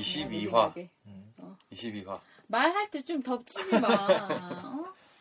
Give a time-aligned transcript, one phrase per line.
[0.00, 0.76] 22화.
[1.06, 1.32] 음.
[1.38, 1.56] 어.
[1.72, 2.20] 22화.
[2.48, 3.88] 말할 때좀 겹치지 마.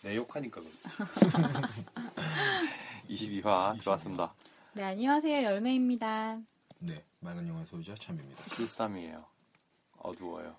[0.01, 0.71] 내 욕하니까 그래.
[3.09, 4.33] 22화 좋았습니다.
[4.73, 5.43] 네, 안녕하세요.
[5.43, 6.37] 열매입니다.
[6.79, 8.43] 네, 맑은 영혼 소유자 참입니다.
[8.43, 9.23] 73이에요.
[9.99, 10.55] 어두워요.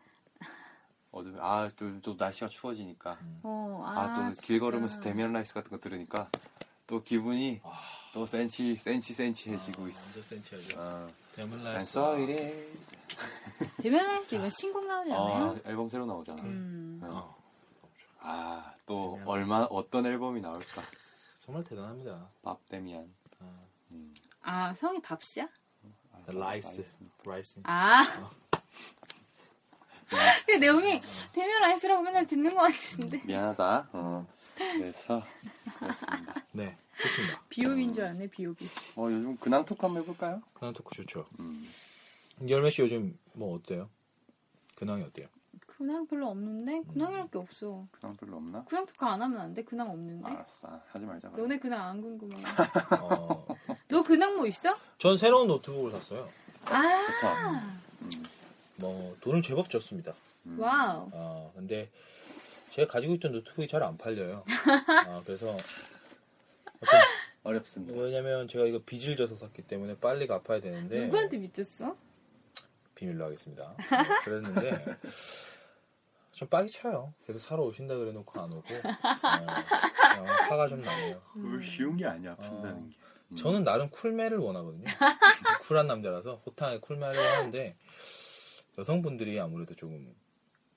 [1.12, 3.12] 어두 아, 또, 또 날씨가 추워지니까.
[3.20, 3.40] 음.
[3.44, 6.28] 어, 아또길 걸으면서 데미안 라이스 같은 거 들으니까
[6.86, 7.72] 또 기분이 와.
[8.16, 10.04] 또 센치, 센치, 센치해지고 있어.
[10.06, 10.80] 완전 센치하죠.
[10.80, 11.10] 어.
[11.36, 11.98] I'm 라이스.
[11.98, 12.66] sorry.
[13.82, 15.44] 데미안 라이스 이번 신곡 나오지 않아요?
[15.50, 16.42] 어, 앨범 새로 나오잖아.
[16.42, 16.98] 음.
[17.02, 17.36] 어.
[18.20, 20.80] 아, 또 얼마 어떤 앨범이 나올까?
[21.40, 22.30] 정말 대단합니다.
[22.42, 23.14] 밥 데미안.
[23.38, 24.14] 아, 음.
[24.40, 25.46] 아, 성이 밥씨야?
[26.12, 26.82] 아, 라이스,
[27.22, 27.60] 라이스.
[27.64, 28.02] 아.
[28.22, 28.30] 어.
[30.46, 31.02] 그 내용이
[31.34, 33.20] 데미안 라이스라고 맨날 듣는 것 같은데.
[33.26, 33.90] 미안하다.
[33.92, 34.26] 어.
[34.56, 35.22] 그래서
[35.78, 36.34] 그렇습니다.
[36.54, 37.42] 네, 좋습니다.
[37.48, 38.64] B.o.B인 줄 알았네, B.o.B.
[38.96, 40.42] 어, 요즘 근황 토크 한번 해볼까요?
[40.54, 41.26] 근황 토크 좋죠.
[41.40, 41.66] 음.
[42.48, 43.88] 열매 씨 요즘 뭐 어때요?
[44.76, 45.26] 근황이 어때요?
[45.66, 46.82] 근황 별로 없는데?
[46.92, 47.86] 근황이랄 게 없어.
[47.90, 48.64] 근황 별로 없나?
[48.64, 49.62] 근황 토크 안 하면 안 돼?
[49.62, 50.26] 근황 없는데?
[50.30, 50.80] 알았어.
[50.88, 51.30] 하지 말자.
[51.30, 51.48] 그럼.
[51.48, 52.34] 너네 근황 안 궁금해.
[53.00, 53.46] 어,
[53.88, 54.74] 너 근황 뭐 있어?
[54.98, 56.28] 전 새로운 노트북을 샀어요.
[56.64, 57.50] 아, 좋다.
[58.02, 58.24] 음.
[58.80, 60.14] 뭐 돈을 제법 줬습니다.
[60.46, 60.58] 음.
[60.58, 61.10] 와우.
[61.12, 61.90] 아, 근데
[62.70, 64.44] 제가 가지고 있던 노트북이 잘 안 팔려요.
[65.08, 65.56] 아, 그래서
[66.80, 67.00] 어떤
[67.42, 67.98] 어렵습니다.
[68.00, 71.96] 왜냐면 제가 이거 빚을 져서 샀기 때문에 빨리 갚아야 되는데 누구한테 믿었어?
[72.94, 73.76] 비밀로 하겠습니다.
[73.78, 74.84] 네, 그랬는데
[76.32, 77.14] 좀 빡이 쳐요.
[77.24, 81.22] 계속 사러 오신다 그래놓고 안 오고 어, 그냥 화가 좀 나네요.
[81.32, 82.36] 그걸 쉬운 게 아니야.
[82.36, 82.96] 판다는 게.
[83.28, 83.36] 음.
[83.36, 84.84] 저는 나름 쿨매를 원하거든요.
[85.62, 87.76] 쿨한 남자라서 호탕하게 쿨매를 하는데
[88.78, 90.14] 여성분들이 아무래도 조금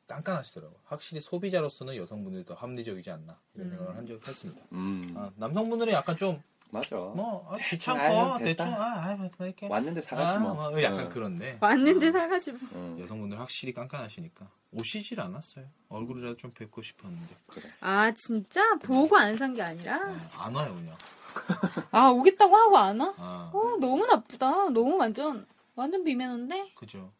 [0.09, 0.77] 깐깐하시더라고요.
[0.85, 4.61] 확실히 소비자로서는 여성분들이 더 합리적이지 않나 이런 생각을 한 적이 있습니다.
[4.73, 5.13] 음.
[5.15, 6.95] 아, 남성분들은 약간 좀 맞아.
[6.97, 8.63] 뭐 아, 아유, 귀찮고 됐다.
[8.65, 10.53] 대충 아, 아, 뭐 이렇게 왔는데 사가지 아, 뭐.
[10.53, 11.09] 뭐 약간 어.
[11.09, 12.57] 그런데 왔는데 사가지고.
[12.73, 12.97] 어.
[12.99, 15.65] 여성분들 확실히 깐깐하시니까 오시질 않았어요.
[15.89, 17.69] 얼굴이라도 좀 뵙고 싶었는데 그래.
[17.81, 18.61] 아, 진짜?
[18.83, 19.95] 보고 안 산 게 아니라?
[20.35, 20.95] 아, 안 와요 그냥.
[21.91, 23.13] 아, 오겠다고 하고 안 와?
[23.17, 24.69] 아, 어, 너무 나쁘다.
[24.69, 26.73] 너무 완전, 완전 비매너인데?
[26.75, 27.11] 그죠.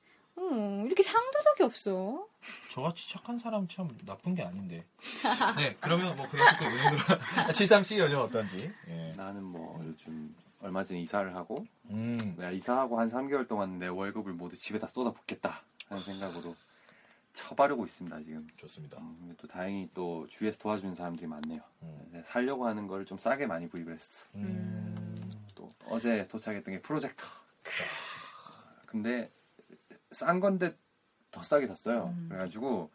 [0.42, 2.26] 어, 이렇게 상도덕이 없어.
[2.70, 4.86] 저같이 착한 사람 참 나쁜 게 아닌데.
[5.58, 8.72] 네, 그러면 뭐 그냥 또 의견으로 칠상 씨 요즘 어떤지.
[8.88, 9.12] 예.
[9.18, 14.34] 나는 뭐 요즘 얼마 전에 이사를 하고 음, 내가 이사하고 한 3개월 동안 내 월급을
[14.34, 16.56] 모두 집에다 쏟아붓겠다 하는 생각으로
[17.34, 18.48] 처바르고 있습니다 지금.
[18.58, 18.98] 좋습니다.
[19.00, 21.62] 음, 또 다행히 또 주위에서 도와주는 사람들이 많네요.
[21.84, 22.10] 음.
[22.12, 24.26] 내가 살려고 하는 걸 좀 싸게 많이 구입을 했어.
[24.36, 27.26] 음, 또 어제 도착했던 게 프로젝터.
[28.86, 29.30] 근데
[30.12, 30.76] 싼 건데
[31.32, 32.14] 더 싸게 샀어요.
[32.30, 32.90] 그래가지고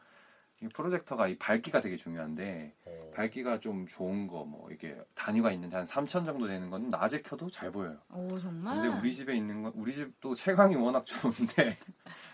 [0.63, 5.77] 이 프로젝터가 이 밝기가 되게 중요한데 어, 밝기가 좀 좋은 거 뭐 이게 단위가 있는데
[5.77, 7.99] 한 3천 정도 되는 건 낮에 켜도 잘 보여요.
[8.11, 8.81] 오, 정말?
[8.81, 11.77] 근데 우리 집에 있는 건 우리 집도 채광이 워낙 좋은데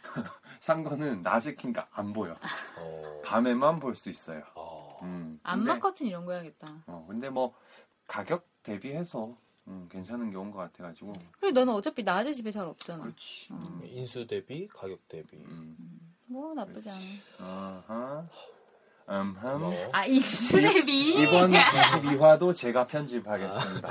[0.60, 2.36] 산 거는 낮에 켜니까 안 보여.
[2.78, 4.42] 어, 밤에만 볼 수 있어요.
[4.54, 5.40] 어, 음.
[5.42, 6.66] 안마 커튼 이런 거 해야겠다.
[6.86, 7.54] 어, 근데 뭐
[8.06, 9.36] 가격 대비해서
[9.68, 13.04] 음, 괜찮은 게 온 것 같아가지고 그래, 너는 어차피 낮에 집에 잘 없잖아.
[13.04, 13.48] 그렇지.
[13.52, 13.58] 어.
[13.62, 15.36] 음, 인수 대비 가격 대비.
[15.36, 15.76] 음.
[16.26, 17.00] 뭐, 나쁘지 않아.
[17.88, 18.24] 아하.
[19.08, 19.40] 음흠.
[19.40, 19.88] 고마워.
[19.92, 21.22] 아, 이 스냅이?
[21.22, 23.88] 이번 22화도 제가 편집하겠습니다.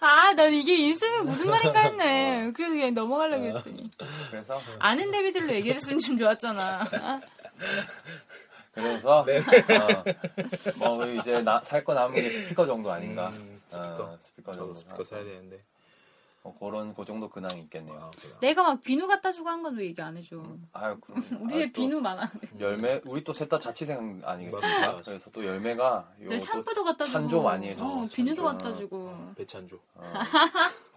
[0.00, 2.52] 아, 난 이게 인스냅이 무슨 말인가 했네.
[2.52, 3.90] 그래서 그냥 넘어가려고 했더니.
[4.30, 6.84] 그래서 아는 데비들로 얘기해줬으면 좀 좋았잖아.
[8.72, 9.40] 그래서 네.
[10.84, 13.28] 어, 뭐 이제 살 거 남은 게 스피커 정도 아닌가.
[13.30, 14.02] 음, 스피커.
[14.04, 14.74] 어, 스피커 정도.
[14.74, 15.04] 스피커.
[15.04, 15.62] 사야 되는데.
[16.42, 17.98] 어, 그런 그 정도 근황이 있겠네요.
[17.98, 18.10] 아.
[18.40, 20.42] 내가 막 비누 갖다 주고 한 건 왜 얘기 안 해줘.
[20.72, 22.30] 아유, 그럼, 우리 집또 비누 많아.
[22.58, 24.80] 열매 우리 또 셋 다 자취생 아니겠습니까?
[24.80, 25.02] 맞습니다.
[25.04, 27.12] 그래서 또 열매가 요내또 샴푸도 갖다 주고.
[27.12, 27.84] 찬조 많이 해줬어.
[28.04, 28.44] 어, 비누도 찬조.
[28.44, 29.14] 갖다 주고.
[29.36, 29.78] 배찬조.
[29.96, 30.12] 어.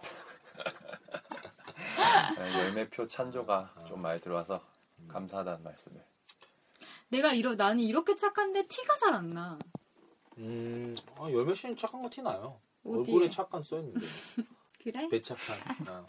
[2.38, 4.60] 네, 열매표 찬조가 좀 많이 들어와서
[5.08, 6.02] 감사하다는 말씀을.
[7.14, 9.56] 내가 이러 나는 이렇게 착한데 티가 잘 안 나.
[10.38, 12.58] 음, 아, 열매 씨는 착한 거 티 나요.
[12.84, 12.98] 어디에?
[13.14, 14.00] 얼굴에 착한 써 있는데.
[14.82, 15.08] 그래?
[15.08, 15.56] 배착한.
[15.88, 16.04] 아.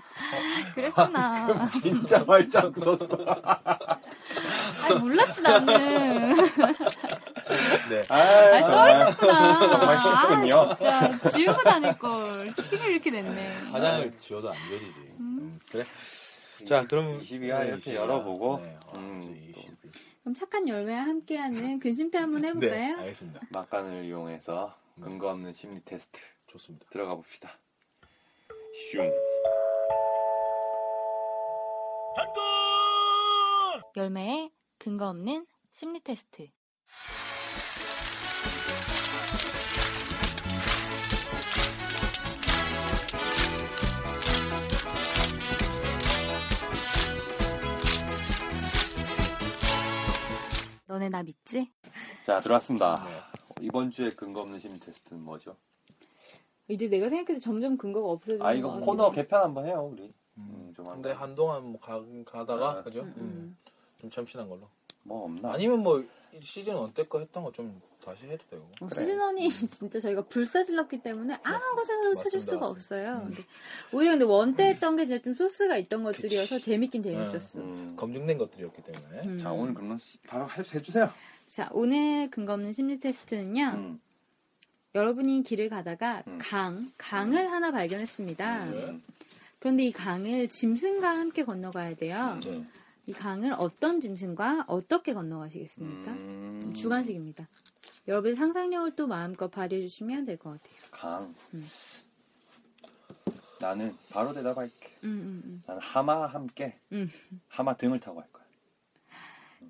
[0.73, 1.69] 그랬구나.
[1.69, 3.07] 진짜 말짱 썼어.
[3.23, 6.35] 아 몰랐지 나는.
[7.89, 8.01] 네.
[8.09, 9.67] 아, 써 있었구나.
[9.69, 10.57] 정말 쉽군요.
[10.59, 12.51] 아, 진짜 지우고 다닐 걸.
[12.53, 13.53] 티를 이렇게 냈네.
[13.71, 14.99] 화장을 지워도 안 지워지지.
[15.19, 15.85] 음, 그래.
[16.67, 17.95] 자, 그럼 22화 이렇게 22화.
[17.95, 19.21] 열어보고, 네, 아, 음,
[19.51, 20.14] 이제 또 22.
[20.25, 22.95] 그럼 착한 열매와 함께하는 근심표 한번 해볼까요?
[22.95, 23.41] 네, 알겠습니다.
[23.51, 26.87] 막간을 이용해서 근거 없는 심리 테스트 좋습니다.
[26.89, 27.59] 들어가 봅시다.
[28.91, 29.13] 슝.
[33.95, 34.49] 열매의
[34.79, 36.47] 근거 없는 심리 테스트.
[50.95, 51.69] 너네 나 믿지?
[52.25, 52.95] 자, 들어왔습니다.
[53.03, 53.65] 네.
[53.65, 55.57] 이번 주에 근거 없는 심리 테스트는 뭐죠?
[56.69, 60.13] 이제 내가 생각해도 점점 근거가 없어지는 아, 이거 코너 개편 한번 해요, 우리.
[60.37, 61.29] 음, 좀 근데 한번.
[61.29, 63.01] 한동안 뭐 가, 가다가 아, 그죠?
[63.01, 63.57] 음, 음, 음.
[63.99, 64.69] 좀 참신한 걸로.
[65.05, 65.53] 뭐 없나?
[65.53, 66.03] 아니면 뭐
[66.41, 68.63] 시즌 1 때거 했던 거 좀 다시 해도 되고.
[68.81, 69.01] 어, 그래.
[69.01, 72.67] 시즌원이 진짜 저희가 불사질렀기 때문에 아무 것에서도 맞습니다, 찾을 수가 맞습니다.
[72.67, 73.13] 없어요.
[73.23, 73.29] 음.
[73.29, 73.43] 근데
[73.91, 76.65] 오히려 근데 원때 했던 게 진짜 좀 소스가 있던 것들이어서 그치.
[76.71, 77.59] 재밌긴 재밌었어.
[77.59, 77.95] 음.
[77.97, 79.21] 검증된 것들이었기 때문에.
[79.25, 79.37] 음.
[79.39, 81.09] 자, 오늘 그러면 바로 해, 해주세요.
[81.47, 83.63] 자, 오늘 근거 없는 심리 테스트는요.
[83.75, 84.01] 음.
[84.93, 86.37] 여러분이 길을 가다가 음.
[86.41, 88.65] 강, 강을 하나 발견했습니다.
[88.65, 88.99] 네.
[89.59, 92.39] 그런데 이 강을 짐승과 함께 건너가야 돼요.
[92.43, 92.63] 네.
[93.07, 96.11] 이 강을 어떤 짐승과 어떻게 건너가시겠습니까?
[96.11, 96.73] 음.
[96.73, 97.47] 주관식입니다.
[98.07, 100.75] 여러분의 상상력을 또 마음껏 발휘해 주시면 될 것 같아요.
[100.91, 101.35] 강.
[101.53, 101.67] 음.
[103.59, 104.97] 나는 바로 대답할게.
[105.03, 105.63] 음, 음, 음.
[105.65, 107.07] 나는 하마와 함께 음.
[107.47, 108.27] 하마 등을 타고 갈.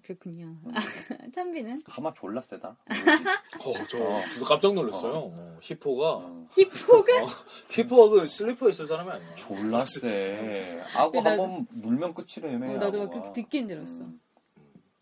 [0.06, 0.56] 그렇군요.
[1.34, 1.82] 찬비는?
[1.88, 2.70] 하마 졸라 세다.
[2.70, 4.22] 어, 저 어.
[4.34, 5.14] 저도 깜짝 놀랐어요.
[5.34, 7.24] 어, 히포가 어, 히포가?
[7.24, 7.28] 어,
[7.72, 9.36] 히포가 그 슬리퍼에 있을 사람이 아니야.
[9.36, 10.80] 졸라 세.
[11.12, 12.54] 근데 나- 한번 물면 끝이래.
[12.54, 14.04] 어, 나도 막 그렇게 듣긴 들었어.
[14.04, 14.20] 음.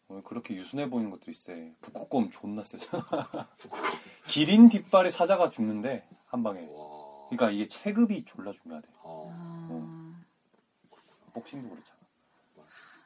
[0.08, 1.74] 어, 그렇게 유순해 보이는 것들이 세.
[1.82, 3.04] 북극곰 존나 세잖아.
[4.28, 6.62] 기린 뒷발에 사자가 죽는데 한 방에.
[6.72, 7.28] 와.
[7.30, 8.88] 그러니까 이게 체급이 졸라 중요하대.
[9.02, 9.30] 어.
[9.36, 10.22] 아.
[11.34, 11.98] 복싱도 그렇잖아.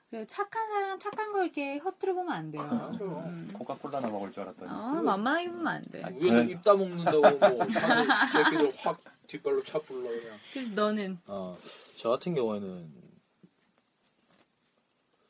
[0.09, 2.63] 그리고 착한 사람 착한 거 이렇게 허투루 보면 안 돼요.
[2.63, 3.23] 맞아요.
[3.27, 3.49] 음.
[3.53, 4.69] 코카콜라나 먹을 줄 알았더니.
[4.71, 6.01] 아, 만만하게 보면 안 돼.
[6.01, 6.51] 아니, 위에서 그래.
[6.51, 7.67] 입 다 먹는다고 뭐
[8.31, 10.37] 새끼들 확 뒷발로 차 불러 그냥.
[10.53, 11.57] 그래서 너는 어,
[11.97, 13.07] 저 같은 경우에는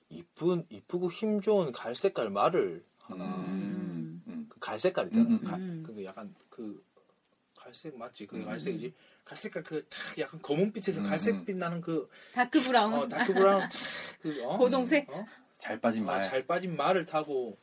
[0.09, 3.25] 이쁜 이쁘고 힘 좋은 갈색깔 말을 하나.
[3.25, 4.21] 음.
[4.27, 4.45] 음.
[4.47, 5.25] 그 갈색깔 있잖아.
[5.27, 5.83] 음, 음, 가- 음.
[5.87, 6.83] 그 약간 그
[7.55, 8.27] 갈색 맞지?
[8.27, 8.93] 그 음, 갈색이지.
[9.25, 12.93] 갈색깔 그 탁 약간 검은빛에서 음, 갈색빛 나는 그 dark brown.
[12.93, 13.69] 어, dark brown 탁
[14.27, 14.57] 그 어?
[14.57, 15.09] 고동색?
[15.09, 15.25] 어?
[15.57, 16.17] 잘 빠진 말.
[16.17, 17.57] 아, 잘 빠진 말을 타고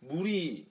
[0.00, 0.68] 물이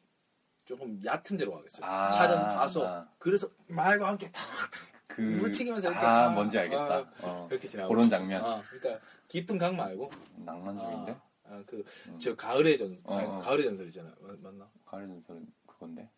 [0.66, 1.86] 조금 얕은 데로 가겠어요.
[1.86, 3.08] 아, 찾아서 가서 아.
[3.18, 6.84] 그래서 말과 함께 탁그 물 튀기면서 이렇게 아, 아, 뭔지 알겠다.
[6.84, 7.48] 아, 어.
[7.50, 8.44] 이렇게 지나고 그런 장면.
[8.44, 11.18] 아, 그러니까 깊은 강 말고 낭만적인데.
[11.46, 12.20] 아, 그, 음.
[12.20, 13.40] 저, 가을의 전설, 어, 어.
[13.40, 14.16] 가을의 전설이잖아.
[14.22, 14.70] 맞- 맞나?
[14.86, 16.10] 가을 전설은 그건데.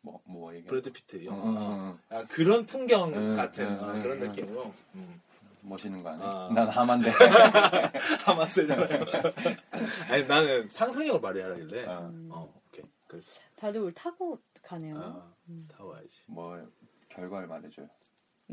[0.00, 0.66] 뭐, 뭐 얘기.
[0.66, 1.44] 브래드 피트 영화.
[1.44, 2.16] 응, 응, 응.
[2.16, 4.26] 아, 그런 풍경 응, 같은 응, 아, 응, 그런 응.
[4.28, 4.74] 느낌으로.
[4.94, 5.20] 음.
[5.62, 6.26] 멋있는 거 아니야?
[6.26, 6.50] 아.
[6.52, 7.10] 난 하만데.
[8.24, 9.04] 하마 쓰잖아요.
[10.10, 11.86] 아니, 나는 상상력을 발휘하라길래.
[11.86, 12.10] 어.
[12.30, 12.84] 어, 오케이.
[13.06, 13.40] 그랬어.
[13.56, 14.96] 다들 우리 타고 가네요.
[14.98, 15.68] 아, 음.
[15.76, 16.22] 타와야지.
[16.26, 16.60] 뭐
[17.08, 17.88] 결과를 말해줘요.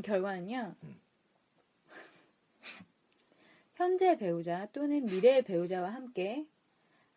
[0.03, 0.75] 결과는요.
[0.83, 1.01] 음.
[3.75, 6.45] 현재 배우자 또는 미래의 배우자와 함께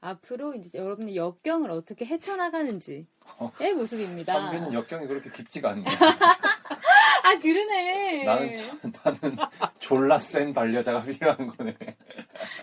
[0.01, 3.07] 앞으로 이제 여러분의 역경을 어떻게 헤쳐나가는지의
[3.77, 4.33] 모습입니다.
[4.35, 5.85] 선비는 역경이 그렇게 깊지가 않네.
[7.23, 8.25] 아 그러네.
[8.25, 9.37] 나는 참- 나는
[9.79, 11.77] 졸라 센 반려자가 필요한 거네.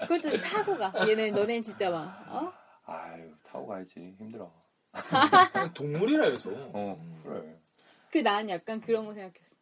[0.01, 0.91] 그걸 좀 타고 가.
[1.07, 2.53] 얘네 너네 진짜 막 어?
[2.85, 4.51] 아유 타고 가야지 힘들어.
[5.73, 6.49] 동물이라 해서.
[6.51, 7.21] 어 음.
[7.23, 7.59] 그래.
[8.11, 9.55] 그 난 약간 그런 거 생각했어.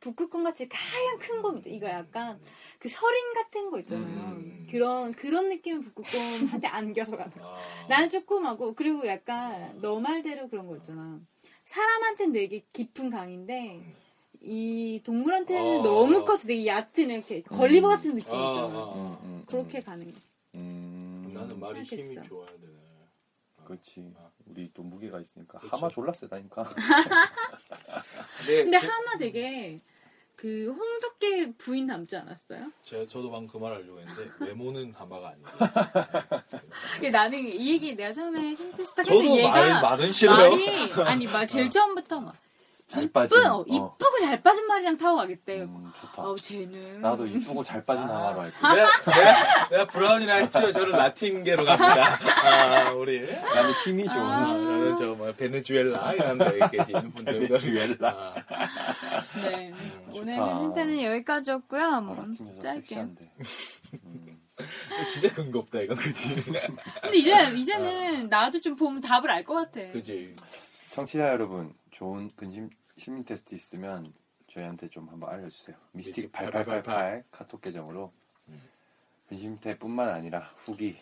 [0.00, 2.40] 북극곰 같이 하얀 큰 곰, 이거 약간
[2.78, 4.04] 그 서린 같은 거 있잖아요.
[4.32, 4.64] 음.
[4.70, 7.30] 그런 그런 느낌의 북극곰한테 안겨서 가는.
[7.32, 7.46] 거.
[7.46, 7.58] 아.
[7.88, 11.20] 나는 조그마고 그리고 약간 너 말대로 그런 거 있잖아.
[11.64, 13.94] 사람한테는 되게 깊은 강인데
[14.40, 15.82] 이 동물한테는 어.
[15.82, 18.78] 너무 커서 되게 얕은 이렇게 걸리버 같은 느낌 아, 있잖아.
[18.78, 18.94] 아, 아.
[18.94, 20.20] 음, 음, 그렇게 가는 거.
[20.56, 22.28] 음, 나는 말이 힘이 생각했어.
[22.28, 22.72] 좋아야 되네.
[23.64, 24.14] 그렇지.
[24.46, 25.70] 우리 또 무게가 있으니까 그치.
[25.70, 26.64] 하마 졸라 세다니까.
[28.38, 29.78] 근데, 근데 제- 하마 되게
[30.36, 30.93] 그 홍두깨
[31.24, 32.70] 짧게 부인 닮지 않았어요?
[32.84, 37.10] 제가 저도 방금 그 말 하려고 했는데 외모는 하마가 아니에요.
[37.12, 40.50] 나는 이 얘기 내가 처음에 심스스타 저도 했는데 얘가 말 말은 싫어요.
[40.50, 42.34] 말이 아니 막 제일 처음부터 막
[42.94, 43.38] 잘 빠진.
[43.38, 45.62] 이쁜 어, 이쁘고 잘 빠진 말이랑 타고 가겠대.
[45.62, 46.22] 음, 좋다.
[46.22, 48.56] 아우 쟤는 나도 이쁘고 잘 빠진 하마로 할게.
[48.56, 52.18] 요 내가, 내가, 내가 브라운이랑 했지만 저는 라틴계로 갑니다.
[52.44, 53.20] 아, 우리.
[53.32, 54.16] 나는 힘이 좋은.
[54.18, 57.48] 아, 나는 저, 뭐, 베네수엘라, 이런 데 계시는 분들.
[57.48, 58.08] 베네수엘라.
[58.08, 58.34] 아,
[59.50, 59.70] 네.
[59.70, 60.60] 음, 오늘 좋다.
[60.62, 61.90] 힌트는 여기까지였고요.
[61.90, 62.96] 나뭐 여자 짧게.
[63.00, 63.16] 음.
[65.10, 66.34] 진짜 근거 없다, 이건, 그치?
[66.36, 69.80] 근데 이제 이제는 나도 좀 보면 답을 알 것 같아.
[69.92, 70.32] 그치.
[70.94, 74.12] 청취자 여러분, 좋은 근심 시민 테스트 있으면
[74.48, 75.76] 저희한테 좀 한번 알려주세요.
[75.92, 78.12] 미스틱 미스틱 8888 카톡 계정으로
[79.28, 80.96] 근심테뿐만 아니라 후기,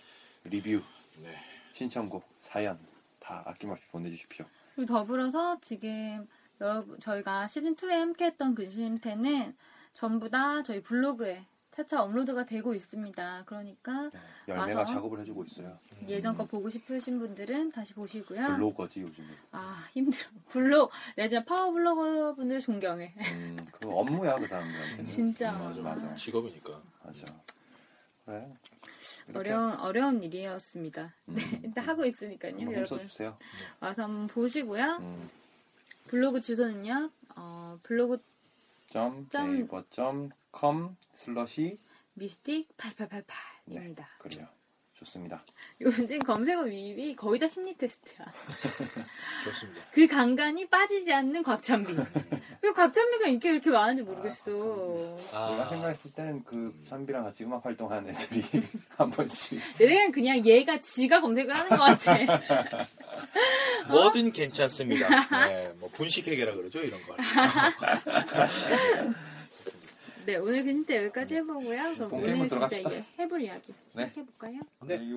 [0.44, 0.80] 리뷰,
[1.22, 1.34] 네.
[1.74, 2.78] 신청곡, 사연
[3.18, 4.46] 다 아낌없이 보내주십시오.
[4.74, 6.26] 그리고 더불어서 지금
[6.60, 9.56] 여러분 저희가 시즌 2에 함께했던 근심태는
[9.92, 13.44] 전부 다 저희 블로그에 차차 업로드가 되고 있습니다.
[13.46, 14.10] 그러니까
[14.46, 14.92] 열매가 와서?
[14.92, 15.78] 작업을 해주고 있어요.
[16.06, 18.44] 예전 거 보고 싶으신 분들은 다시 보시고요.
[18.56, 19.28] 블로거지 요즘에.
[19.52, 20.28] 아 힘들어.
[20.48, 23.14] 블로 내가 진짜 파워 블로거 분들 존경해.
[23.32, 25.04] 음, 그 업무야 그 사람들한테는.
[25.06, 25.52] 진짜.
[25.52, 26.82] 음, 맞아 맞아 직업이니까.
[27.04, 27.24] 맞아.
[28.26, 28.52] 그래.
[29.28, 31.14] 이렇게, 어려운 어려운 일이었습니다.
[31.28, 32.74] 음, 네, 일단 하고 있으니까요, 여러분.
[32.76, 33.38] 힘써주세요.
[33.80, 34.98] 와서 한번 보시고요.
[35.00, 35.30] 음,
[36.08, 37.10] 블로그 주소는요.
[37.36, 38.22] 어, 블로그
[38.92, 41.78] 네이버 점 com 슬러시
[42.14, 44.06] 미스틱 8888입니다.
[44.18, 44.48] 그래요.
[44.94, 45.44] 좋습니다.
[45.80, 48.24] 요즘 검색어 윗이 거의 다 심리 테스트야.
[49.44, 49.82] 좋습니다.
[49.90, 51.96] 그 간간이 빠지지 않는 곽찬비.
[52.62, 55.16] 왜 곽찬비가 인기가 이렇게 많은지 모르겠어.
[55.50, 58.42] 내가 생각했을 땐그 산비랑 같이 음악 활동하는 애들이
[58.96, 62.18] 한 번씩 내 생각엔 그냥 얘가 지가 검색을 하는 것 같아.
[63.90, 65.46] 뭐든 괜찮습니다.
[65.48, 67.16] 네, 뭐 분식회계라 그러죠, 이런 거.
[70.24, 71.94] 네, 오늘 그 진짜 여기까지 해보고요.
[71.94, 72.76] 그럼 오늘 진짜.
[72.76, 73.74] 이게 해볼 이야기 네.
[73.88, 74.60] 시작해볼까요?
[74.84, 74.98] 네.
[74.98, 75.10] 네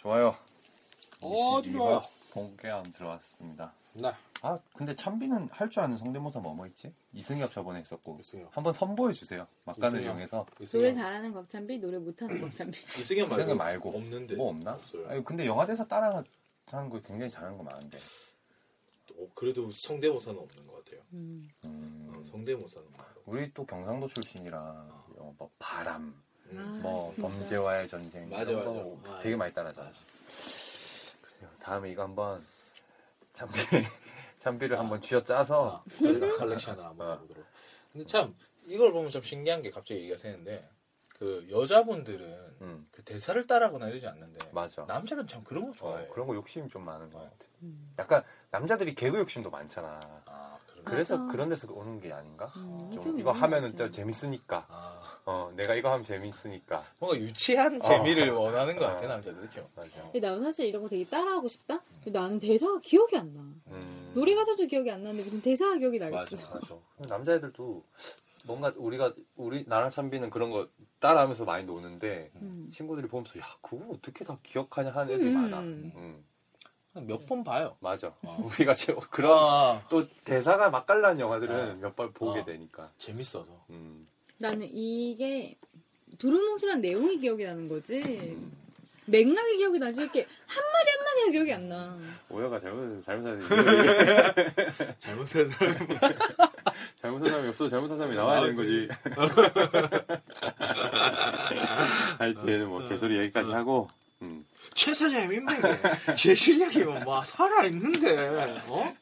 [0.00, 0.34] 좋아요.
[1.20, 2.02] 어, 22화 좋아요.
[2.30, 3.72] 본게임 들어왔습니다.
[3.94, 4.10] 네.
[4.42, 6.94] 아 근데 찬비는 할 줄 아는 성대모사 뭐뭐 있지?
[7.12, 8.56] 이승엽 저번에 했었고 이승엽.
[8.56, 9.46] 한번 선보여 주세요.
[9.66, 10.04] 막간을 이승엽.
[10.04, 12.78] 이용해서 노래 이승엽, 잘하는 곽찬비, 노래 못하는 곽찬비.
[12.98, 14.36] 이승엽 말고, 이승엽 말고 없는데.
[14.36, 14.72] 뭐 없나?
[14.74, 15.06] 없어요.
[15.08, 16.22] 아니 근데 영화 대사 따라
[16.66, 17.98] 하는 거 굉장히 잘하는 거 많은데.
[19.18, 21.02] 어, 그래도 성대모사는 없는 것 같아요.
[21.12, 21.50] 음.
[21.66, 23.22] 음, 어, 성대모사는 없는 것 같아요.
[23.26, 24.58] 우리 또 경상도 출신이라
[25.18, 26.22] 어, 뭐 바람, 음.
[26.52, 27.28] 뭐 진짜.
[27.28, 28.70] 범죄와의 전쟁 맞아, 이런 맞아.
[28.70, 29.18] 거 맞아.
[29.20, 29.90] 되게 많이 따라하잖아.
[31.22, 31.50] 그래요.
[31.60, 32.44] 다음에 이거 한번
[33.32, 33.52] 참비
[34.38, 34.80] 참비를 아.
[34.80, 37.44] 한번 쥐어 짜서 아, 컬- 컬렉션을 한번 해보도록.
[37.92, 38.34] 근데 참
[38.66, 40.68] 이걸 보면 좀 신기한 게 갑자기 얘기가 새는데
[41.18, 44.84] 그 여자분들은 음, 그 대사를 따라하거나 이러지 않는데 맞아.
[44.86, 46.08] 남자들은 참 그런 거 어, 좋아해.
[46.08, 47.36] 그런 거 욕심이 좀 많은 것 같아.
[47.62, 47.94] 음.
[47.98, 50.00] 약간 남자들이 개그 욕심도 많잖아.
[50.26, 50.58] 아.
[50.86, 51.32] 그래서 맞아.
[51.32, 52.46] 그런 데서 오는 게 아닌가?
[52.56, 53.76] 음, 좀 좀 이거 하면은.
[53.76, 54.66] 좀 재밌으니까.
[54.70, 54.99] 아
[55.30, 56.82] 어, 내가 이거 하면 재밌으니까.
[56.98, 57.84] 뭔가 유치한 어.
[57.88, 59.08] 재미를 원하는 것 같아 어.
[59.08, 59.68] 남자들 그렇죠.
[59.76, 60.02] 맞아.
[60.10, 61.80] 근데 나도 사실 이런 거 되게 따라하고 싶다?
[62.02, 63.40] 근데 나는 대사가 기억이 안 나.
[63.68, 64.12] 음.
[64.14, 66.36] 노래 가사도 기억이 안 나는데 무슨 대사가 기억이 나겠어.
[66.36, 66.54] 맞아.
[66.54, 66.76] 맞아.
[67.08, 67.84] 남자애들도
[68.46, 70.66] 뭔가 우리가 우리 나랑 찬비는 그런 거
[70.98, 72.68] 따라하면서 많이 노는데 음.
[72.72, 75.34] 친구들이 보면서 야 그걸 어떻게 다 기억하냐 하는 애들이 음.
[75.42, 75.60] 많아.
[75.60, 76.24] 음.
[77.06, 77.76] 몇번 봐요.
[77.78, 78.12] 맞아.
[78.24, 78.36] 어.
[78.44, 81.74] 우리가 제- 그런 아, 또 대사가 맛깔난 영화들은 어.
[81.76, 82.44] 몇번 보게 어.
[82.44, 82.90] 되니까.
[82.98, 83.64] 재밌어서.
[83.70, 84.08] 음.
[84.40, 85.54] 나는 이게
[86.18, 88.00] 두루뭉술한 내용이 기억이 나는 거지.
[88.00, 88.50] 음.
[89.04, 91.98] 맥락이 기억이 나지 이렇게 한마디 한마디가 기억이 안 나.
[92.30, 93.42] 오해가 잘못 잘못한
[94.98, 95.76] 잘못된 사람.
[97.02, 98.88] 잘못한 사람이 없어 잘못한 사람이 나와야 되는 거지.
[102.18, 103.88] 하여튼 뭐 개소리 여기까지 하고.
[104.22, 104.44] 음.
[104.74, 108.16] 최 사장님 인맥에 제 실력이면 막 살아 있는데
[108.68, 108.94] 어?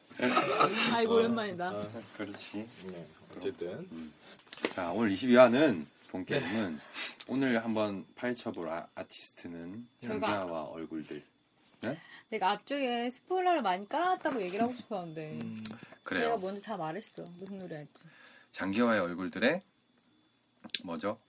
[0.93, 1.81] 아이고 오랜만이다.
[2.17, 2.67] 그렇지.
[2.87, 3.05] 네,
[3.37, 3.87] 어쨌든
[4.73, 6.79] 자, 오늘 22화는 본 게임은
[7.27, 11.23] 오늘 한번 파헤쳐볼 아, 아티스트는 장기하와 얼굴들.
[12.29, 15.63] 내가 앞쪽에 스포일러를 많이 깔아놨다고 얘기를 하고 싶었는데 음,
[16.11, 17.23] 내가 먼저 다 말했어.
[17.37, 18.07] 무슨 노래 할지.
[18.51, 19.61] 장기하와의 얼굴들의
[20.83, 21.19] 뭐죠?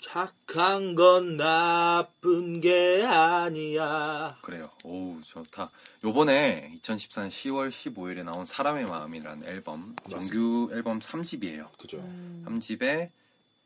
[0.00, 4.36] 착한 건 나쁜 게 아니야.
[4.42, 4.70] 그래요.
[4.84, 5.70] 오우 좋다.
[6.04, 11.68] 요번에 2014년 10월 15일에 나온 사람의 마음이라는 앨범 정규 앨범 3집이에요.
[11.78, 11.98] 그죠.
[11.98, 12.44] 음.
[12.48, 13.10] 3집에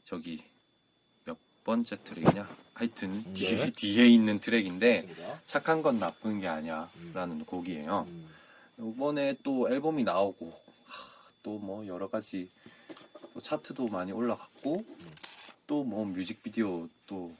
[0.04, 0.42] 저기
[1.24, 2.48] 몇 번째 트랙이냐?
[2.74, 3.70] 하여튼 뒤에, 네.
[3.70, 5.40] 뒤에 있는 트랙인데 맞습니다.
[5.44, 8.06] 착한 건 나쁜 게 아니야라는 곡이에요.
[8.08, 8.28] 음,
[8.78, 10.52] 이번에 또 앨범이 나오고
[11.42, 12.50] 또 뭐 여러 가지
[13.34, 14.84] 또 차트도 많이 올라갔고
[15.70, 17.30] 또 뭐 뮤직비디오 또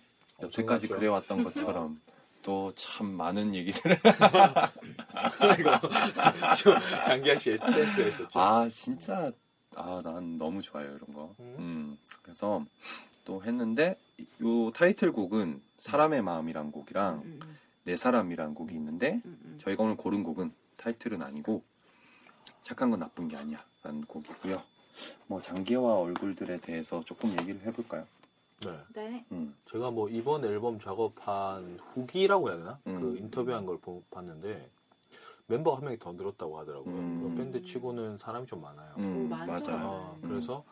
[0.41, 0.95] 여태까지 엄청났죠.
[0.95, 2.01] 그래왔던 것처럼
[2.45, 3.99] 또 참 많은 얘기들을
[7.07, 8.41] 장기하 씨의 댄스가 있었죠.
[8.41, 9.33] 아 진짜
[9.75, 11.35] 아 난 너무 좋아요 이런 거.
[11.41, 11.55] 음.
[11.59, 12.65] 음 그래서
[13.25, 17.41] 또 했는데 이- 요 타이틀곡은 사람의 마음이란 곡이랑 음,
[17.85, 19.59] 내 사람이란 곡이 있는데 음, 음.
[19.61, 21.63] 저희가 오늘 고른 곡은 타이틀은 아니고
[22.63, 24.63] 착한 건 나쁜 게 아니야 라는 곡이고요.
[25.27, 28.07] 뭐 장기와 얼굴들에 대해서 조금 얘기를 해볼까요?
[28.61, 28.79] 네.
[28.93, 29.25] 네.
[29.33, 32.79] 음, 제가 뭐 이번 앨범 작업한 후기라고 해야 되나?
[32.87, 33.01] 음.
[33.01, 34.71] 그 인터뷰한 걸 보- 봤는데
[35.47, 36.95] 멤버가 한 명이 더 늘었다고 하더라고요.
[36.95, 37.23] 음.
[37.23, 38.95] 그 밴드 치고는 사람이 좀 많아요.
[38.99, 39.29] 음.
[39.31, 39.63] 맞아요.
[39.87, 40.29] 어, 음.
[40.29, 40.65] 그래서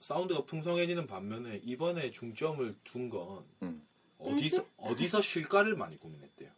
[0.00, 3.86] 사운드가 풍성해지는 반면에 이번에 중점을 둔건 음.
[4.18, 6.50] 어디서 어디서 쉴까를 많이 고민했대요.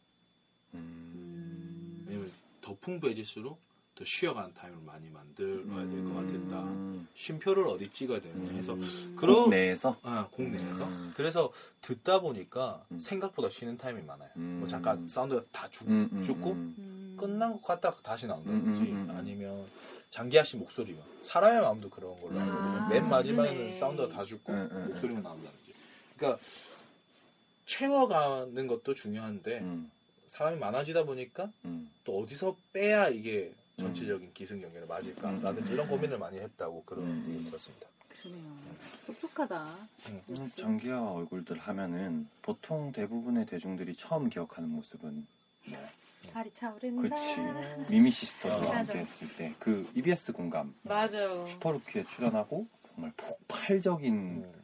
[0.75, 0.79] 음,
[1.15, 2.05] 음.
[2.09, 2.33] 왜냐면
[2.63, 3.59] 더 풍부해질수록
[3.99, 6.63] 더 쉬어가는 타임을 많이 만들어야 될 것 같았다.
[6.63, 7.09] 음.
[7.15, 9.17] 쉼표를 어디 찍어야 되느냐 해서 음.
[9.19, 11.13] 그러 곡 내에서 아, 곡 내에서 음.
[11.17, 11.53] 그래서
[11.83, 13.01] 듣다 보니까 음.
[13.01, 14.31] 생각보다 쉬는 타임이 많아요.
[14.37, 14.59] 음.
[14.61, 16.75] 뭐 잠깐 사운드가 다 죽, 음, 음, 죽고 음.
[16.79, 17.17] 음.
[17.19, 19.17] 끝난 것 같다가 다시 나온다든지 음, 음, 음, 음.
[19.17, 19.67] 아니면
[20.11, 22.53] 장기하 씨 목소리만 사람의 마음도 그런 걸로 알고.
[22.53, 23.73] 아, 맨 마지막에는 그러네.
[23.73, 25.75] 사운드가 다 죽고 음, 음, 목소리만 나온다든지.
[26.17, 26.41] 그러니까
[27.67, 29.91] 채워가는 것도 중요한데 음,
[30.29, 31.91] 사람이 많아지다 보니까 음.
[32.05, 37.27] 또 어디서 빼야 이게 전체적인 기승전결에 맞을까라든지 이런 고민을 많이 했다고 그런 음.
[37.31, 37.87] 얘기 들었습니다.
[38.09, 38.57] 그러네요.
[39.07, 39.77] 똑똑하다.
[40.09, 45.25] 음, 장기와 얼굴들 하면은 보통 대부분의 대중들이 처음 기억하는 모습은
[46.33, 47.03] 달이 차오른다.
[47.03, 47.37] 그치
[47.89, 48.75] 미미 시스터즈와 어.
[48.75, 51.47] 함께 했을 때 그 EBS 공감 맞아요.
[51.47, 54.58] 슈퍼루키에 출연하고 정말 폭발적인 음.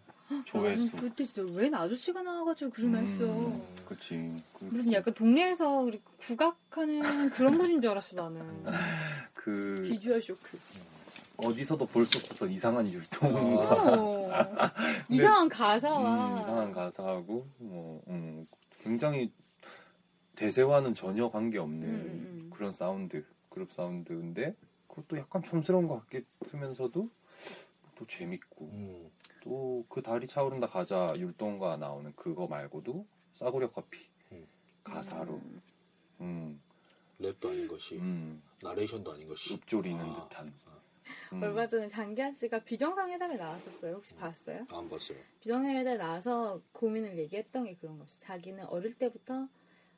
[0.44, 3.24] 조회수 나는 그때 진짜 웬 아저씨가 나와가지고 그러나 했어.
[3.24, 8.64] 음, 그치 그, 무슨 약간 동네에서 이렇게 국악하는 그런 분인 줄 알았어 나는.
[9.34, 10.58] 그 비주얼 쇼크.
[11.36, 14.30] 어디서도 볼 수 없었던 이상한 율동과 어.
[15.10, 18.46] 이상한 가사와 음, 이상한 가사하고 뭐 음,
[18.82, 19.32] 굉장히
[20.36, 22.50] 대세와는 전혀 관계 없는 음, 음.
[22.54, 24.54] 그런 사운드 그룹 사운드인데
[24.88, 26.04] 그것도 약간 촌스러운 것
[26.40, 27.10] 같으면서도
[27.96, 29.10] 또 재밌고 음.
[29.44, 34.46] 또 그 달이 차오른다 가자 율동가 나오는 그거 말고도 싸구려 커피 음.
[34.83, 35.40] 가사로
[36.20, 36.61] 음,
[37.20, 40.52] 랩도 아닌 것이 음, 나레이션도 아닌 것이 읊조리는 아, 듯한
[41.33, 43.94] 음, 얼마 전에 장기한 씨가 비정상회담에 나왔었어요.
[43.94, 44.66] 혹시 봤어요?
[44.72, 45.18] 안 봤어요.
[45.40, 48.18] 비정상회담에 나와서 고민을 얘기했던 게 그런 거죠.
[48.18, 49.48] 자기는 어릴 때부터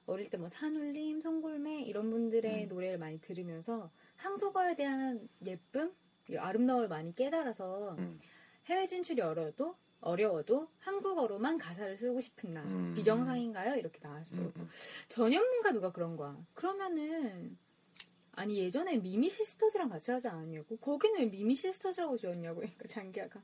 [0.07, 2.69] 어릴 때 뭐 산울림, 송골매 이런 분들의 음.
[2.69, 5.95] 노래를 많이 들으면서 한국어에 대한 예쁨,
[6.29, 8.19] 이 아름다움을 많이 깨달아서 음,
[8.67, 12.95] 해외 진출이 어려워도 어려워도 한국어로만 가사를 쓰고 싶은 나 음.
[12.95, 13.77] 비정상인가요?
[13.77, 14.37] 이렇게 나왔어.
[14.37, 14.69] 음, 음.
[15.09, 16.37] 전현무인가 누가 그런 거야.
[16.55, 17.59] 그러면은
[18.33, 20.77] 아니 예전에 미미 시스터즈랑 같이 하지 않았냐고.
[20.77, 22.57] 거기는 왜 미미 시스터즈라고 지었냐고.
[22.61, 23.41] 그러니까 장기하가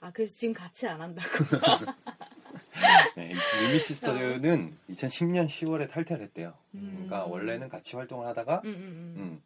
[0.00, 1.28] 아 그래서 지금 같이 안 한다고.
[3.16, 6.54] 네, 미미 시스터즈는 2010년 10월에 탈퇴를 했대요.
[6.74, 6.92] 음.
[6.92, 9.14] 그러니까 원래는 같이 활동을 하다가 음, 음, 음.
[9.16, 9.42] 음,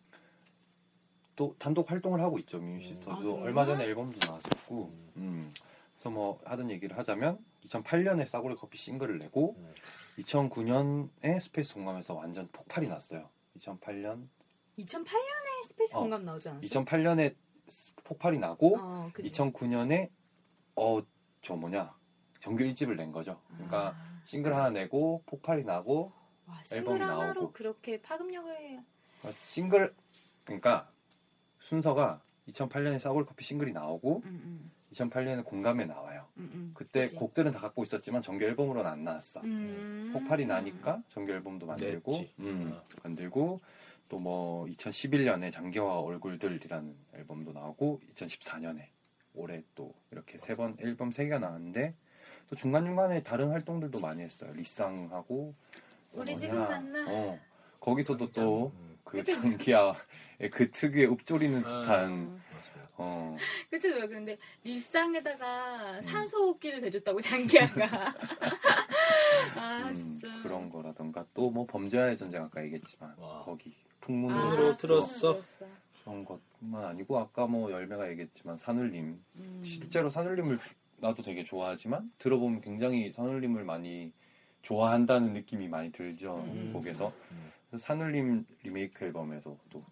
[1.34, 3.10] 또 단독 활동을 하고 있죠 미미 시스터즈.
[3.10, 3.34] 아, 그래요?
[3.42, 4.92] 얼마 전에 앨범도 나왔었고.
[5.16, 5.52] 음,
[5.94, 9.74] 그래서 뭐 하던 얘기를 하자면 2008년에 싸구려 커피 싱글을 내고 음.
[10.18, 13.28] 2009년에 스페이스 공감에서 완전 폭발이 났어요.
[13.58, 14.28] 2008년
[14.78, 16.66] 2008년에 스페이스 어, 공감 나오지 않았어?
[16.66, 17.34] 2008년에
[18.04, 19.30] 폭발이 나고 어, 그치.
[19.30, 20.10] 2009년에
[20.76, 21.02] 어
[21.42, 21.92] 저 뭐냐
[22.38, 23.40] 정규 1집을 낸 거죠.
[23.48, 24.22] 그러니까 아.
[24.24, 26.12] 싱글 하나 내고 폭발이 나고
[26.46, 27.52] 와, 앨범이 싱글 하나로 나오고.
[27.52, 28.78] 그렇게 파급력을.
[29.24, 29.94] 어, 싱글
[30.44, 30.90] 그러니까
[31.68, 36.26] 순서가 2008년에 싸구려 커피 싱글이 나오고 음, 음, 2008년에 공감에 나와요.
[36.36, 36.72] 음, 음.
[36.74, 37.16] 그때 그치.
[37.16, 39.40] 곡들은 다 갖고 있었지만 정규 앨범으로는 안 나왔어.
[39.42, 40.10] 음.
[40.12, 42.12] 폭발이 나니까 정규 앨범도 만들고.
[42.40, 42.82] 음, 어.
[43.02, 43.60] 만들고
[44.08, 48.84] 또 뭐 2011년에 장기화 얼굴들이라는 앨범도 나오고 2014년에
[49.34, 51.94] 올해 또 이렇게 세 번 앨범 세 개가 나왔는데
[52.50, 54.52] 또 중간 중간에 다른 활동들도 많이 했어요.
[54.52, 55.54] 리쌍하고
[56.12, 57.06] 우리 또 지금 만나.
[57.08, 57.38] 어,
[57.80, 59.94] 거기서도 또 음, 그 장기화
[60.50, 61.62] 그 특유의 읊조리는 아.
[61.82, 62.88] 듯한 맞습니다.
[62.96, 63.36] 어,
[63.70, 66.00] 왜 그런데 일상에다가 음.
[66.02, 67.84] 산소호흡기를 대줬다고 장기하가
[69.56, 73.42] 아 음, 진짜 그런 거라던가 또 뭐 범죄와의 전쟁 아까 얘기했지만 와.
[73.44, 75.40] 거기 아, 풍문으로 풍문으로 들었어.
[76.04, 79.60] 그런 것만 아니고 아까 뭐 열매가 얘기했지만 산울림 음.
[79.62, 80.58] 실제로 산울림을
[80.96, 84.12] 나도 되게 좋아하지만 들어보면 굉장히 산울림을 많이
[84.62, 86.72] 좋아한다는 느낌이 많이 들죠 음.
[86.72, 87.51] 곡에서 음.
[87.78, 89.84] 산울림 리메이크 앨범에도 또,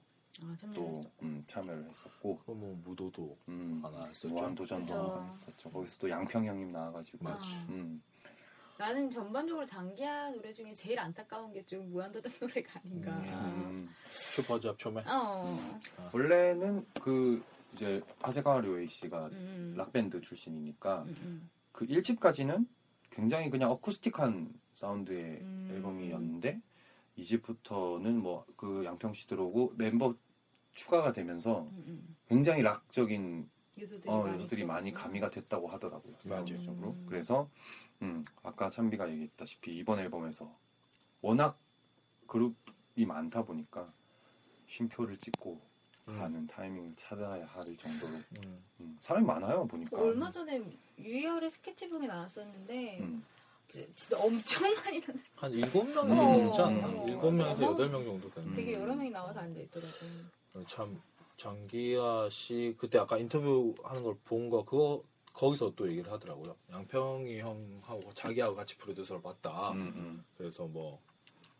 [0.43, 1.05] 아, 참 또.
[1.23, 4.35] 음, 참여를 했었고 뭐 무도도 음, 하나 했었죠.
[4.35, 5.13] 무한도전도 그죠.
[5.15, 7.63] 하나 했었죠 거기서 또 양평 형님 나와가지고 맞지.
[7.71, 8.03] 음,
[8.79, 13.13] 나는 전반적으로 장기하 노래 중에 제일 안타까운 게 좀 무한도전 노래가 아닌가.
[13.13, 13.89] 음.
[14.09, 15.03] 슈퍼잡 초매.
[15.07, 15.81] 어.
[16.13, 17.43] 원래는 그
[17.75, 19.75] 이제 하세가와 료에이 씨가 음.
[19.77, 21.51] 락밴드 출신이니까 음, 음.
[21.73, 22.67] 그 1집까지는
[23.11, 25.69] 굉장히 그냥 어쿠스틱한 사운드의 음.
[25.73, 26.61] 앨범이었는데
[27.21, 30.15] 이집부터는 뭐 그 양평 씨 들어오고 멤버
[30.73, 32.17] 추가가 되면서 음, 음.
[32.29, 34.93] 굉장히 락적인 요소들이, 어, 많이 요소들이 많이.
[34.93, 36.17] 가미가 됐다고 하더라고요.
[36.21, 36.91] 사운드적으로.
[36.91, 37.07] 음.
[37.09, 37.49] 그래서
[38.03, 40.55] 음, 아까 찬비가 얘기했다시피 이번 앨범에서
[41.23, 41.59] 워낙
[42.27, 43.93] 그룹이 많다 보니까
[44.67, 45.61] 쉼표를 찍고
[46.09, 46.19] 음.
[46.19, 48.13] 가는 타이밍을 찾아야 할 정도로
[48.45, 48.65] 음.
[48.81, 49.99] 음, 사람이 많아요 보니까.
[50.01, 50.63] 얼마 전에
[50.99, 53.25] 유이열의 스케치북에 나왔었는데 음.
[53.25, 53.40] 지-
[53.71, 55.01] 진짜 엄청 많이
[55.37, 56.17] 나한 일곱 명 음.
[56.17, 56.89] 정도 되지 어, 않나?
[56.89, 57.07] 어.
[57.09, 57.73] 일곱 명에서 어.
[57.73, 58.55] 여덟 명 정도 되는.
[58.55, 58.83] 되게 음.
[58.83, 60.67] 여러 명이 나와서 앉아 있더라고요.
[60.67, 61.01] 참
[61.37, 65.03] 장기하 씨 그때 아까 인터뷰 하는 걸 본 거 그거
[65.33, 66.57] 거기서 또 얘기를 하더라고요.
[66.73, 69.71] 양평이 형하고 자기하고 같이 프로듀서를 봤다.
[69.73, 71.01] 음, 음, 그래서 뭐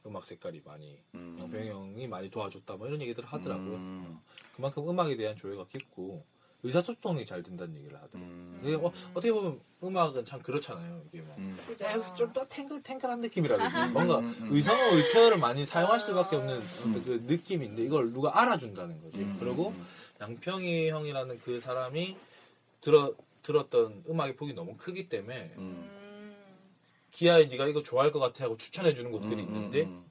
[0.05, 1.37] 음악 색깔이 많이 음.
[1.39, 3.75] 양평이 형이 많이 도와줬다 뭐 이런 얘기들을 하더라고요.
[3.77, 4.21] 음,
[4.57, 6.25] 그만큼 음악에 대한 조예가 깊고
[6.63, 8.31] 의사소통이 잘 된다는 얘기를 하더라고요.
[8.31, 8.81] 음.
[8.83, 11.03] 어, 어떻게 보면 음악은 참 그렇잖아요.
[11.13, 11.59] 이게 뭐 음.
[12.17, 14.49] 좀더 탱글탱글한 느낌이라든지 뭔가 음, 음.
[14.53, 17.03] 의성어 의태어를 많이 사용할 수밖에 없는 음.
[17.05, 19.21] 그 느낌인데 이걸 누가 알아준다는 거지.
[19.21, 19.87] 음, 그리고 음,
[20.21, 22.17] 양평이 형이라는 그 사람이
[22.81, 25.59] 들어 들었던 음악의 폭이 너무 크기 때문에 음.
[25.59, 25.91] 음.
[27.11, 30.05] 기아에 네가 이거 좋아할 것 같아 하고 추천해 주는 곳들이 음, 있는데 음,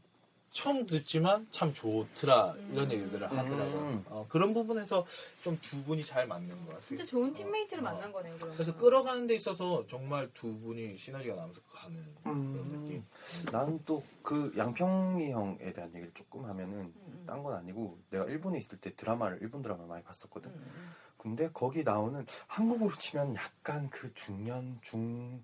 [0.51, 2.91] 처음 듣지만 참 좋더라 이런 음.
[2.91, 3.79] 얘기들을 하더라고요.
[3.79, 4.05] 음.
[4.09, 5.05] 어, 그런 부분에서
[5.43, 6.81] 좀 두 분이 잘 맞는 것 같아요.
[6.81, 7.91] 진짜 좋은 팀메이트를 어.
[7.91, 8.35] 만난 거네요.
[8.37, 8.55] 그러면.
[8.55, 12.83] 그래서 끌어가는 데 있어서 정말 두 분이 시너지가 나면서 가는 그런 음.
[12.83, 13.03] 느낌.
[13.51, 16.93] 나는 또 그 양평이 형에 대한 얘기를 조금 하면은.
[17.25, 20.51] 딴 건 아니고 내가 일본에 있을 때 드라마를 일본 드라마를 많이 봤었거든.
[21.17, 25.43] 근데 거기 나오는 한국으로 치면 약간 그 중년 중?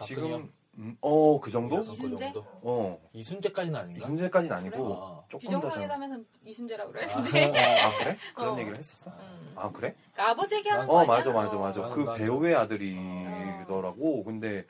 [0.00, 1.76] 지금 음, 어 그 정도?
[1.76, 2.24] 약간 그 이순재?
[2.32, 2.44] 정도.
[2.62, 3.98] 어 이순재까지는 아닌가?
[3.98, 5.24] 이순재까지는 아니고 아.
[5.28, 5.70] 조금 더 잘.
[5.82, 8.18] 비정상회담에서 이순재라고 아, 그랬는데 아 그래?
[8.34, 8.58] 그런 어.
[8.58, 9.10] 얘기를 했었어?
[9.10, 9.52] 음.
[9.56, 9.94] 아 그래?
[10.12, 11.16] 그러니까 아버지 얘기하는 거 어 아니야?
[11.16, 11.80] 맞아 맞아 맞아.
[11.82, 14.24] 나는- 그 나는 배우의 아들이더라고.
[14.24, 14.66] 근데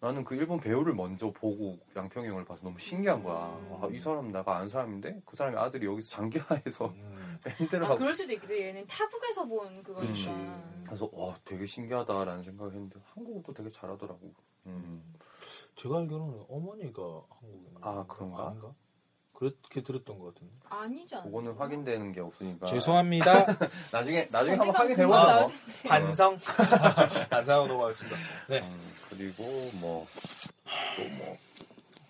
[0.00, 3.46] 나는 그 일본 배우를 먼저 보고 양평이 형을 봐서 너무 신기한 거야.
[3.46, 3.78] 음.
[3.82, 7.38] 아, 이 사람 내가 아는 사람인데 그 사람의 아들이 여기서 장기하에서 음.
[7.42, 8.60] 밴드를 아, 하고 그럴 수도 있겠지.
[8.60, 9.82] 얘는 타국에서 본.
[9.82, 10.70] 그거니까.
[10.86, 14.32] 그래서 와 되게 신기하다라는 생각을 했는데 한국어도 되게 잘하더라고.
[14.66, 15.02] 음.
[15.80, 18.48] 제가 알기로는 어머니가 한국인 아, 그런가?
[18.48, 18.74] 아닌가?
[19.32, 20.52] 그렇게 들었던 것 같은데.
[20.68, 21.24] 아니지 않아?
[21.24, 22.66] 그거는 확인되는 게 없으니까.
[22.66, 23.46] 죄송합니다.
[23.92, 25.40] 나중에 나중에 한번 확인해보자.
[25.40, 25.46] 뭐.
[25.86, 26.38] 반성.
[27.30, 28.16] 반성하고 넘어가겠습니다.
[28.48, 28.60] 네.
[28.60, 29.44] 음, 그리고
[29.80, 30.06] 뭐
[30.96, 31.38] 또 뭐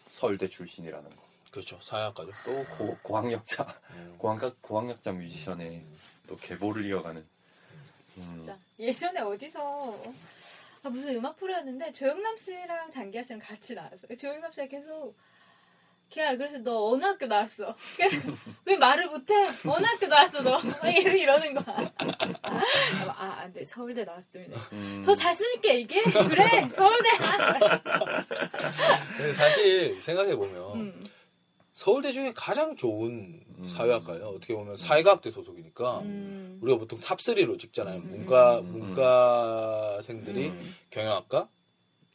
[0.09, 1.23] 서울대 출신이라는 거.
[1.51, 1.79] 그렇죠.
[1.83, 2.31] 사약가죠.
[2.45, 4.15] 또 고, 고학력자 음.
[4.19, 5.83] 고학력 고학력자 뮤지션의
[6.27, 7.21] 또 계보를 이어가는.
[7.21, 8.21] 음.
[8.21, 8.59] 진짜.
[8.79, 10.03] 예전에 어디서
[10.83, 14.17] 아, 무슨 음악 프로였는데 조영남 씨랑 장기하 씨랑 같이 나왔어요.
[14.17, 15.17] 조영남 씨가 계속
[16.11, 17.77] 걔야 그래서 너 어느 학교 나왔어?
[17.99, 19.35] 계속 왜 말을 못해?
[19.67, 20.57] 어느 학교 나왔어 너?
[20.89, 21.93] 이러- 이러는 거야.
[23.09, 24.59] 아, 안돼 서울대 나왔습니다.
[24.73, 25.03] 음.
[25.05, 26.03] 더 자신 있게 얘기해.
[26.29, 27.09] 그래 서울대.
[29.37, 31.07] 사실 생각해 보면 음.
[31.75, 33.65] 서울대 중에 가장 좋은 음.
[33.65, 34.27] 사회학과예요.
[34.27, 36.59] 어떻게 보면 사회과학대 소속이니까 음.
[36.63, 38.01] 우리가 보통 top 3로 찍잖아요.
[38.01, 38.11] 음.
[38.11, 38.73] 문과 음.
[38.73, 40.75] 문과생들이 음.
[40.91, 41.49] 경영학과,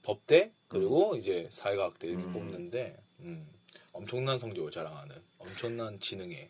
[0.04, 2.34] 법대 그리고 이제 사회과학대 이렇게 음.
[2.34, 3.48] 뽑는데 음,
[3.92, 6.50] 엄청난 성적을 자랑하는 엄청난 지능에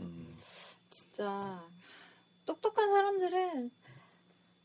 [0.00, 0.36] 음.
[0.90, 1.66] 진짜
[2.46, 3.70] 똑똑한 사람들은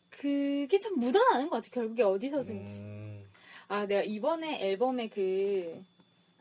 [0.09, 1.69] 그게 참 묻어나는 것 같아.
[1.71, 2.81] 결국에 어디서든지.
[2.81, 3.29] 음,
[3.67, 5.83] 아, 내가 이번에 앨범에 그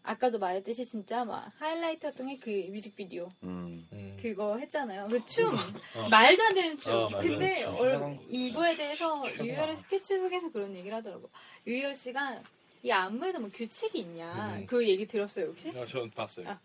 [0.06, 3.86] 아까도 말했듯이 진짜 막 하이라이트였던 게그 뮤직비디오 음.
[3.92, 4.16] 음.
[4.22, 5.08] 그거 했잖아요.
[5.08, 5.58] 그 춤 어.
[6.10, 6.92] 말도 안 되는 춤.
[6.94, 7.64] 어, 근데.
[7.64, 8.16] 얼-.
[8.28, 9.22] 이거에 대해서.
[9.44, 11.28] 유열의 스케치북에서 그런 얘기를 하더라고.
[11.66, 12.40] 유열 씨가
[12.84, 14.66] 이 안무에도 뭐 규칙이 있냐 음.
[14.66, 15.70] 그 얘기 들었어요 혹시?
[15.76, 16.50] 아, 전 봤어요.
[16.50, 16.60] 아.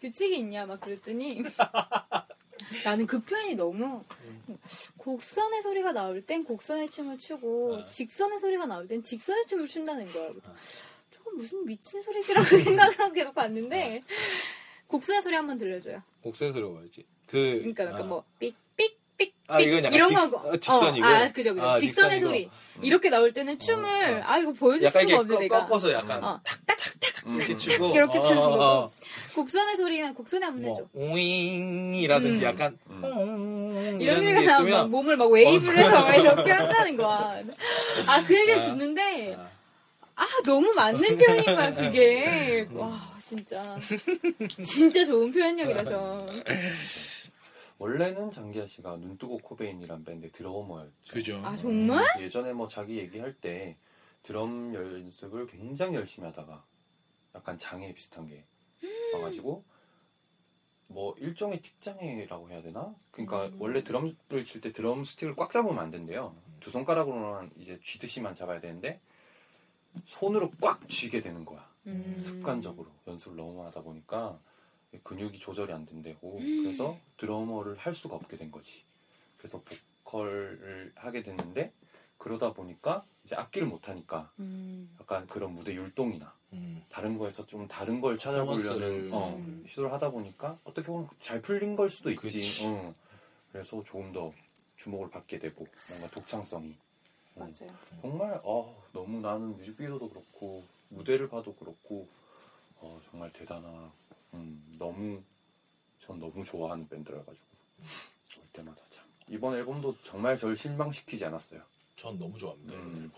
[0.00, 1.42] 규칙이 있냐 막 그랬더니
[2.84, 4.04] 나는 그 표현이 너무
[4.98, 7.84] 곡선의 소리가 나올 땐 곡선의 춤을 추고 어.
[7.86, 10.28] 직선의 소리가 나올 땐 직선의 춤을 춘다는 거야.
[10.28, 10.54] 어.
[11.36, 14.02] 무슨 미친 소리지라고 생각을 하고 계속 봤는데
[14.88, 16.02] 곡선의 소리 한번 들려줘요.
[16.22, 17.04] 곡선 소리가 뭐였지?
[17.26, 18.04] 그 그러니까 약간 아.
[18.04, 18.56] 뭐 삑삑
[19.16, 21.06] 삑 아, 이건 약간 이런 직- 거 하고 어, 직선이고.
[21.06, 22.26] 아 그죠 그죠 아, 직선의 직선이고.
[22.26, 22.50] 소리
[22.86, 24.22] 이렇게 나올 때는 춤을 어.
[24.24, 27.36] 아 이거 보여줄 수가 없네 꺾- 내가 꺾어서 약간 어, 탁탁탁 음.
[27.36, 28.62] 이렇게 치고 이렇게 치는 어, 거고.
[28.62, 28.92] 어, 어.
[29.34, 32.48] 곡선의 소리가 곡선에 한번 뭐 해줘 오잉이라든지 음.
[32.48, 33.04] 약간 음.
[33.04, 37.42] 옹 이런 게 소리가 나면 몸을 막 웨이브를 해서 막 이렇게 한다는 거야
[38.06, 38.62] 아 그 얘기를 아.
[38.64, 39.38] 듣는데
[40.16, 43.76] 아, 아 너무 맞는 표현인 거야 그게 와 진짜
[44.62, 46.26] 진짜 좋은 표현력이다 저
[47.78, 51.12] 원래는 장기하 씨가 눈뜨고 코베인이란 밴드 드러머였죠.
[51.12, 51.40] 그죠.
[51.44, 52.06] 아, 정말?
[52.20, 53.76] 예전에 뭐 자기 얘기할 때
[54.22, 56.64] 드럼 연습을 굉장히 열심히 하다가
[57.34, 58.44] 약간 장애 비슷한 게
[59.12, 59.64] 와가지고
[60.86, 62.94] 뭐 일종의 틱장애라고 해야 되나?
[63.10, 63.56] 그러니까 음.
[63.58, 66.36] 원래 드럼을 칠 때 드럼 스틱을 꽉 잡으면 안 된대요.
[66.60, 69.00] 두 손가락으로만 이제 쥐듯이만 잡아야 되는데
[70.06, 71.68] 손으로 꽉 쥐게 되는 거야.
[71.86, 72.14] 음.
[72.16, 74.38] 습관적으로 연습을 너무 하다 보니까
[75.02, 76.62] 근육이 조절이 안 된다고 음.
[76.62, 78.82] 그래서 드러머를 할 수가 없게 된 거지.
[79.38, 79.62] 그래서
[80.04, 81.72] 보컬을 하게 됐는데
[82.18, 84.94] 그러다 보니까 이제 악기를 못 하니까 음.
[85.00, 86.84] 약간 그런 무대 율동이나 음.
[86.88, 89.12] 다른 거에서 좀 다른 걸 찾아보려는.
[89.12, 89.64] 어, 음.
[89.68, 92.64] 시도를 하다 보니까 어떻게 보면 잘 풀린 걸 수도 있지.
[92.66, 92.94] 응.
[93.50, 94.32] 그래서 조금 더
[94.76, 96.76] 주목을 받게 되고 뭔가 독창성이 응.
[97.34, 97.52] 맞아요.
[98.00, 102.08] 정말 어, 너무 나는 뮤직비디오도 그렇고 무대를 봐도 그렇고
[102.76, 103.90] 어, 정말 대단하.
[104.34, 105.22] 음, 너무
[106.00, 107.44] 전 너무 좋아하는 밴드라 가지고
[108.38, 111.60] 올 때마다 참 이번 앨범도 정말 저를 실망시키지 않았어요.
[111.96, 112.74] 전 너무 좋아합니다.
[112.74, 113.12] 음.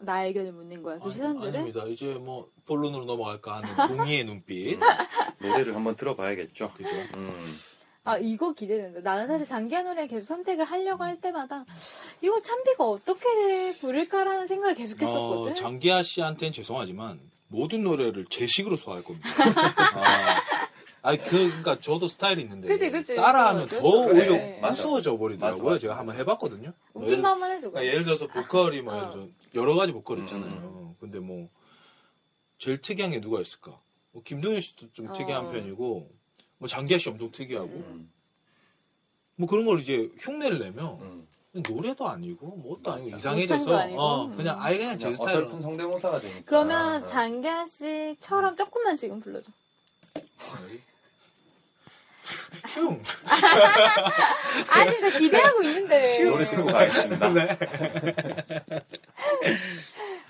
[0.00, 0.98] 나의 의견을 묻는 거야.
[0.98, 1.84] 그 아니, 시선들은 아닙니다.
[1.86, 4.74] 이제 뭐 본론으로 넘어갈까 하는 동의의 눈빛.
[4.74, 4.80] 음.
[5.40, 6.72] 노래를 한번 들어봐야겠죠.
[6.74, 6.90] 그죠?
[7.16, 7.58] 음.
[8.08, 9.00] 아 이거 기대된다.
[9.00, 11.64] 나는 사실 장기하 노래 계속 선택을 하려고 할 때마다
[12.22, 15.52] 이걸 참비가 어떻게 부를까라는 생각을 계속했었거든.
[15.52, 19.28] 어, 장기하 씨한테는 죄송하지만 모든 노래를 제 식으로 소화할 겁니다.
[21.02, 23.14] 아, 그 그러니까 저도 스타일이 있는데 그치, 그치.
[23.14, 23.78] 따라하면 더.
[23.80, 24.60] 오히려 그래.
[24.62, 25.62] 무서워져 버리더라고요.
[25.62, 25.98] 맞아, 맞아, 제가.
[25.98, 26.72] 한번 해봤거든요.
[26.92, 27.70] 웃긴 거 한번 해줘.
[27.70, 29.28] 그러니까 예를 들어서 보컬이 뭐 어.
[29.54, 30.50] 여러 가지 보컬 있잖아요.
[30.50, 30.96] 음.
[30.98, 31.48] 근데 뭐
[32.58, 33.78] 제일 특이한 게 누가 있을까?
[34.12, 35.12] 뭐 김동현 씨도 좀 어.
[35.12, 36.10] 특이한 편이고
[36.58, 38.10] 뭐 장기하 씨 엄청 특이하고 음.
[39.36, 41.28] 뭐 그런 걸 이제 흉내를 내면 음.
[41.68, 42.82] 노래도 아니고 뭐 맞아.
[42.82, 44.00] 도 아니고 이상해져서 아니고.
[44.00, 46.42] 어, 그냥 아예 그냥 제 그냥 스타일로 어설픈 성대모사가 되니까.
[46.44, 47.04] 그러면 어.
[47.04, 49.50] 장기하 씨처럼 조금만 지금 불러줘.
[52.66, 53.02] 슝
[54.68, 56.24] 아니 나 기대하고 있는데.
[56.24, 57.32] 노래 듣고 가겠습니다.
[57.32, 57.58] 네.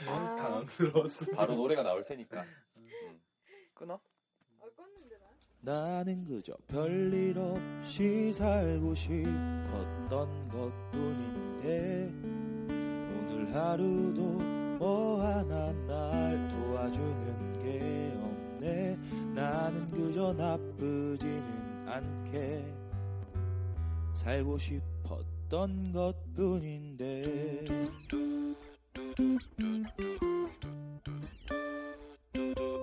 [0.06, 0.36] 아.
[0.38, 1.26] 당황스러웠어.
[1.34, 2.44] 바로 노래가 나올 테니까.
[2.76, 3.20] 음.
[3.74, 3.98] 끊어?
[5.60, 12.12] 나는 그저 별일 없이 살고 싶었던 것뿐인데
[13.10, 14.22] 오늘 하루도
[14.78, 18.96] 뭐 하나 날 도와주는 게 없네.
[19.34, 22.64] 나는 그저 나쁘지는 않게
[24.14, 27.66] 살고 싶었던 것뿐인데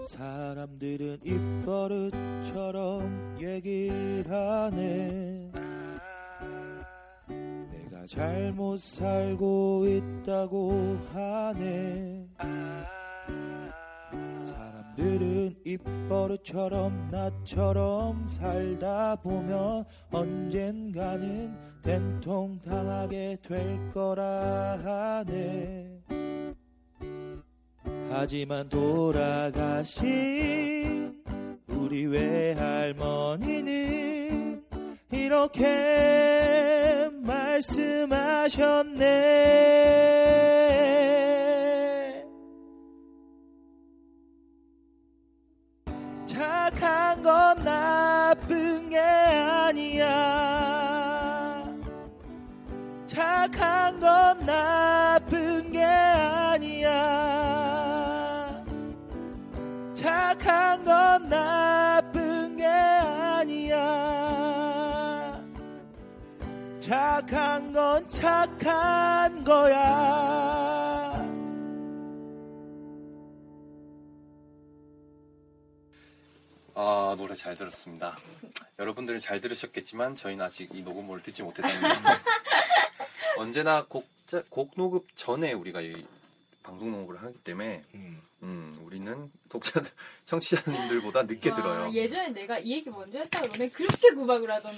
[0.08, 2.86] 사람들은 입버릇처럼
[3.42, 5.52] 얘기를 하네.
[7.28, 12.28] 내가 잘못 살고 있다고 하네.
[14.44, 25.96] 사람들은 입버릇처럼 나처럼 살다 보면 언젠가는 된통 당하게 될 거라 하네
[28.10, 30.06] 하지만 돌아가신
[31.68, 33.66] 우리 외할머니는
[35.12, 39.06] 이렇게 말씀하셨네.
[46.26, 50.06] 착한 건 나쁜 게 아니야.
[53.08, 54.45] 착한 건
[60.40, 63.76] 착한 건 나쁜 게 아니야
[66.82, 71.16] 착한 건 착한 거야
[76.78, 78.18] 아 노래 잘 들었습니다.
[78.80, 81.88] 여러분들은 잘 들으셨겠지만 저희는 아직 이 녹음을 듣지 못했답니다.
[83.38, 86.06] 언제나 곡, 자- 곡 녹음 전에 우리가 이
[86.64, 88.22] 방송 녹음을 하기 때문에 음.
[88.46, 89.90] 음, 우리는 독자들,
[90.26, 91.92] 청취자님들보다 늦게 와, 들어요.
[91.92, 94.78] 예전에 내가 이 얘기 먼저 했다고 너네 그렇게 구박을 하더니.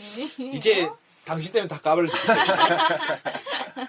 [0.55, 0.89] 이제
[1.25, 2.45] 당신 때문에 다 까발려줬기 때문에.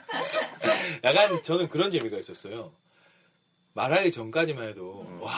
[1.04, 2.72] 약간 저는 그런 재미가 있었어요.
[3.74, 5.22] 말하기 전까지만 해도 음.
[5.22, 5.32] 와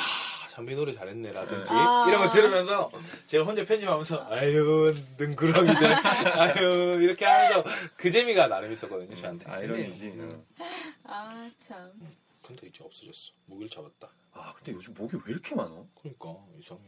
[0.48, 2.07] 장비 노래 잘했네 라든지 아.
[2.09, 2.90] 이런 거 들으면서
[3.26, 5.85] 제가 혼자 편집하면서 아유 능구렁이들
[6.40, 7.64] 아유 이렇게 하면서
[7.96, 9.50] 그 재미가 나름 있었거든요 저한테.
[9.50, 10.00] 아이러니지.
[10.11, 10.44] 근데, 음,
[11.05, 11.90] 아 참.
[12.42, 13.33] 근데 이제 없어졌어.
[13.46, 14.09] 목일 잡았다.
[14.33, 15.85] 아 근데 요즘 목이 왜 이렇게 많아?
[16.01, 16.83] 그러니까 이상해.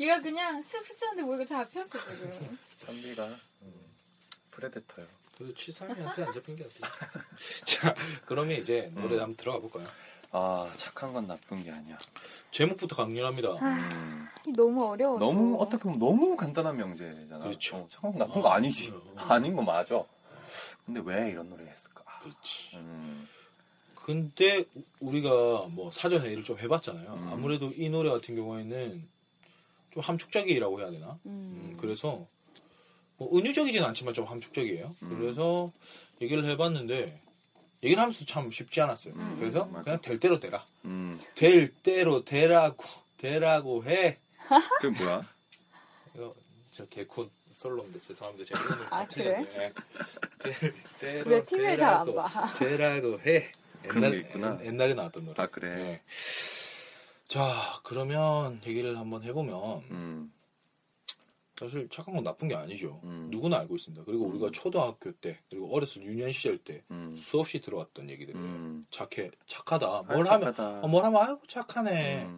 [0.00, 2.58] 얘가 그냥 슥 스쳤는데 모이가 잡혔어 지금.
[2.78, 3.26] 찬비가
[3.62, 3.94] 음,
[4.50, 5.06] 프레데터요.
[5.36, 6.74] 그래도 칠삼이한테 안 잡힌 게 어때?
[7.66, 7.94] 자
[8.26, 9.86] 그러면 이제 노래 한번 들어가 볼까요?
[10.30, 11.96] 아 착한 건 나쁜 게 아니야.
[12.50, 13.52] 제목부터 강렬합니다.
[13.54, 15.18] 음, 너무 어려워.
[15.18, 17.38] 너무 어떻게 보면 너무 간단한 명제잖아.
[17.38, 17.76] 그렇죠.
[17.76, 18.90] 어, 착한 건 나쁜 거 아니지.
[18.90, 19.14] 음.
[19.16, 20.04] 아닌 거 맞아.
[20.84, 22.04] 근데 왜 이런 노래 했을까?
[22.20, 22.76] 그렇지.
[22.76, 23.28] 음,
[24.14, 27.14] 근데 우- 우리가 뭐 사전 회의를 좀 해봤잖아요.
[27.14, 27.28] 음.
[27.32, 29.02] 아무래도 이 노래 같은 경우에는
[29.92, 31.18] 좀 함축적이라고 해야 되나?
[31.24, 31.76] 음, 음.
[31.80, 32.26] 그래서
[33.16, 34.94] 뭐 은유적이진 않지만 좀 함축적이에요.
[35.04, 35.18] 음.
[35.18, 35.72] 그래서
[36.20, 37.18] 얘기를 해봤는데
[37.82, 39.14] 얘기를 하면서 참 쉽지 않았어요.
[39.14, 39.36] 음.
[39.40, 39.84] 그래서 맞아.
[39.84, 40.66] 그냥 될 대로 되라.
[40.84, 41.18] 음.
[41.34, 42.84] 될 대로 되라고
[43.16, 44.18] 되라고 해.
[44.82, 45.26] 그게 뭐야?
[46.14, 46.34] 이거
[46.72, 48.44] 저 개콘 솔로인데 죄송합니다.
[48.44, 49.72] 제가 이름을 아, 다 틀렸네.
[50.40, 52.28] 될 대로 왜 TV를 잘안 봐?
[52.58, 53.50] 되라고 해.
[53.88, 54.58] 그런 게 있구나.
[54.60, 55.42] 옛- 옛날에 나왔던 노래.
[55.42, 55.74] 아 그래.
[55.76, 56.02] 네.
[57.28, 60.32] 자 그러면 얘기를 한번 해보면 음.
[61.56, 63.00] 사실 착한 건 나쁜 게 아니죠.
[63.04, 63.28] 음.
[63.30, 64.04] 누구나 알고 있습니다.
[64.04, 67.16] 그리고 우리가 초등학교 때 그리고 어렸을 때 유년 시절 때 음.
[67.16, 68.44] 수없이 들어왔던 얘기들이에요.
[68.44, 68.82] 음.
[68.90, 69.86] 착해 착하다.
[69.86, 70.80] 아, 뭘 하면 착하다.
[70.80, 72.28] 어, 뭘 하면 아이고 착하네.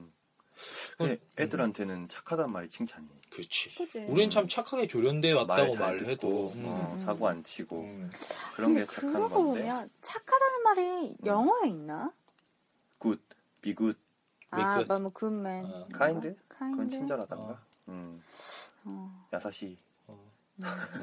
[0.57, 1.07] 음.
[1.07, 3.07] 근데 애들한테는 착하단 말이 칭찬이.
[3.31, 3.75] 그렇지.
[3.77, 3.99] 그치.
[4.05, 6.65] 우리는 참 착하게 조련돼 왔다고 잘 말을 듣고, 해도 음.
[6.67, 8.11] 어, 사고 안 치고 음.
[8.55, 9.61] 그런 게 착한 그러고 건데.
[9.63, 12.13] 보면 착하다는 말이 영어에 있나?
[12.99, 13.21] good,
[13.61, 13.99] be good,
[14.51, 15.03] 아, good.
[15.03, 15.65] 뭐 good man.
[15.67, 15.89] 어.
[15.93, 16.37] kind?
[16.49, 16.77] kind.
[16.77, 17.45] 그건 친절하단가.
[17.53, 17.59] 어.
[17.89, 18.23] 음.
[18.87, 19.77] 어, やさし.
[20.09, 20.15] 음,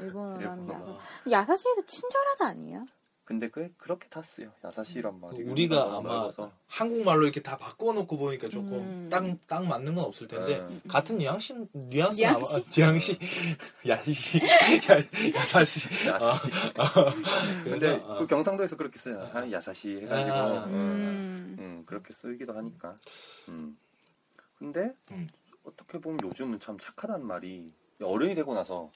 [0.00, 0.90] 일본어로 하면 일본어가.
[0.94, 1.30] 야사.
[1.30, 2.86] 야사시에서 친절하다 아니에요?
[3.24, 4.50] 근데 그 그렇게 다 쓰요.
[4.62, 5.42] 야사시란 말이.
[5.44, 6.52] 우리가 아마 넓어서.
[6.66, 9.08] 한국말로 이렇게 다 바꿔놓고 보니까 조금 음.
[9.10, 10.82] 딱, 딱 맞는 건 없을 텐데 음.
[10.86, 12.22] 같은 뉘앙스 뉘앙스?
[12.26, 12.38] 아마
[12.76, 13.16] 뉘앙스
[13.88, 16.50] 야시 야- 야사시 야사시.
[17.64, 18.18] 근데 그래서, 어.
[18.18, 19.26] 그 경상도에서 그렇게 써요.
[19.32, 20.36] 아, 야사시 해가지고.
[20.36, 20.64] 아.
[20.66, 20.70] 음.
[20.72, 21.56] 음.
[21.58, 22.94] 음, 그렇게 쓰기도 하니까.
[23.48, 23.78] 음.
[24.58, 25.28] 근데 음.
[25.64, 28.90] 어떻게 보면 요즘은 참 착하다는 말이 어른이 되고 나서는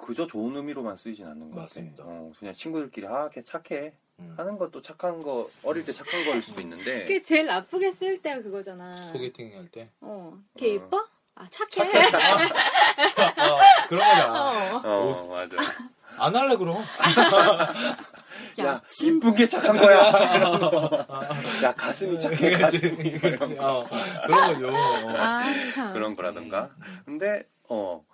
[0.00, 2.02] 그저 좋은 의미로만 쓰이진 않는 것 맞습니다.
[2.04, 2.10] 같아.
[2.14, 4.34] 어, 그냥 친구들끼리 아, 걔 착해 음.
[4.36, 8.42] 하는 것도 착한 거 어릴 때 착한 거일 수도 있는데 그게 제일 나쁘게 쓸 때가
[8.42, 9.02] 그거잖아.
[9.04, 10.38] 소개팅 할 때 어.
[10.56, 10.74] 걔 어.
[10.74, 11.06] 이뻐?
[11.34, 11.88] 아 착해.
[11.88, 13.58] 어,
[13.88, 14.80] 그런 거잖아 어.
[14.84, 15.56] 어 맞아.
[16.18, 16.84] 안 할래 그럼
[18.60, 20.10] 야, 이쁜 게 착한 거야.
[21.64, 23.78] 야 가슴이 착해 가슴이 이런 거.
[23.80, 23.86] 어,
[24.26, 25.16] 그런 거죠 어.
[25.16, 25.92] 아 참.
[25.94, 26.68] 그런 거라던가.
[27.06, 28.04] 근데 어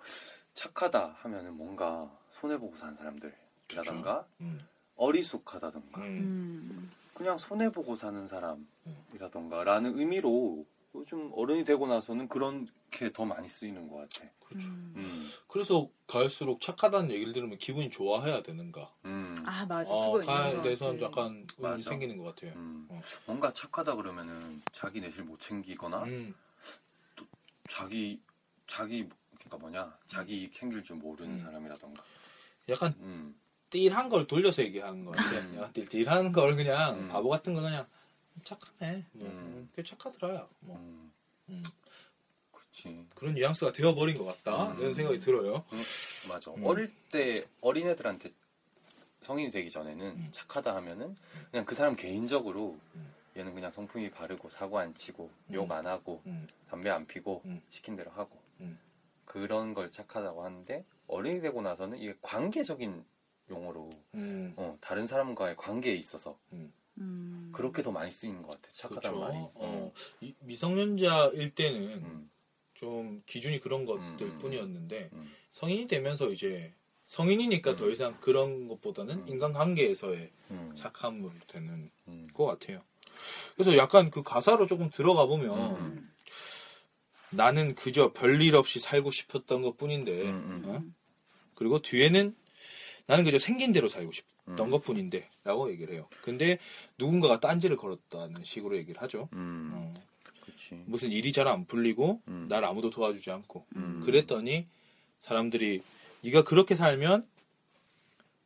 [0.57, 4.59] 착하다 하면은 뭔가 손해 보고 사는 사람들이라던가 음,
[4.95, 6.07] 어리숙하다던가 음.
[6.07, 6.91] 음.
[7.13, 10.65] 그냥 손해 보고 사는 사람이라던가 라는 의미로
[10.95, 14.27] 요즘 어른이 되고 나서는 그런 게더 많이 쓰이는 것 같아.
[14.47, 14.67] 그렇죠.
[14.69, 19.91] 음, 그래서 갈수록 착하다는 얘기를 들으면 기분이 좋아해야 되는가 음, 아 맞아.
[19.93, 21.01] 어, 가에 것 대해서는.
[21.01, 21.89] 약간 의문이 맞아.
[21.89, 22.87] 생기는 것 같아요 음.
[22.89, 22.99] 어.
[23.27, 26.33] 뭔가 착하다 그러면은 자기 내실 못 챙기거나 음,
[27.69, 28.21] 자기
[28.67, 29.09] 자기
[29.47, 31.39] 그러니까 뭐냐 자기 이익 챙길 줄 모르는 음.
[31.39, 32.03] 사람이라던가.
[32.69, 33.35] 약간 음,
[33.69, 35.39] 딜한 걸 돌려서 얘기하는 것 같아요.
[35.39, 35.55] 음.
[35.57, 37.07] 약간 딜, 딜하는 걸 그냥 음.
[37.09, 37.87] 바보 같은 거 그냥
[38.43, 39.05] 착하네.
[39.13, 39.69] 뭐, 음.
[39.71, 40.47] 그게 착하더라.
[40.59, 41.11] 뭐 음,
[41.49, 41.63] 음.
[42.51, 43.05] 그렇지.
[43.15, 44.73] 그런 뉘앙스가 되어버린 것 같다.
[44.73, 44.79] 음.
[44.79, 45.63] 이런 생각이 들어요.
[46.27, 46.51] 맞아.
[46.51, 46.65] 음.
[46.65, 48.31] 어릴 때 어린애들한테
[49.21, 50.27] 성인이 되기 전에는 음.
[50.31, 51.15] 착하다 하면은
[51.51, 53.13] 그냥 그 사람 개인적으로 음.
[53.37, 55.53] 얘는 그냥 성품이 바르고 사고 안 치고 음.
[55.53, 56.47] 욕안 하고 음.
[56.69, 57.61] 담배 안 피고 음.
[57.69, 58.79] 시킨 대로 하고 음.
[59.27, 63.05] 그런 걸 착하다고 하는데 어른이 되고 나서는 이게 관계적인
[63.51, 64.53] 용어로 음.
[64.57, 66.73] 어, 다른 사람과의 관계에 있어서 음.
[67.53, 68.69] 그렇게 더 많이 쓰이는 것 같아.
[68.73, 69.19] 착하단 그렇죠.
[69.19, 69.37] 말이.
[69.53, 72.31] 어, 이- 미성년자일 때는 음,
[72.73, 74.37] 좀 기준이 그런 것들 음.
[74.39, 76.73] 뿐이었는데 음, 성인이 되면서 이제
[77.05, 77.75] 성인이니까 음.
[77.75, 79.27] 더 이상 그런 것보다는 음.
[79.27, 82.81] 인간관계에서의 음, 착함으로 되는 음, 것 같아요.
[83.55, 86.11] 그래서 약간 그 가사로 조금 들어가 보면 음.
[87.31, 90.69] 나는 그저 별일 없이 살고 싶었던 것 뿐인데, 음, 음.
[90.69, 90.83] 어?
[91.55, 92.35] 그리고 뒤에는
[93.05, 94.69] 나는 그저 생긴 대로 살고 싶었던 음.
[94.69, 96.07] 것 뿐인데, 라고 얘기를 해요.
[96.21, 96.59] 근데
[96.97, 99.29] 누군가가 딴지를 걸었다는 식으로 얘기를 하죠.
[99.33, 99.93] 음, 어.
[100.85, 102.47] 무슨 일이 잘 안 풀리고, 음.
[102.49, 104.01] 날 아무도 도와주지 않고, 음.
[104.03, 104.67] 그랬더니
[105.21, 105.81] 사람들이
[106.23, 107.27] 네가 그렇게 살면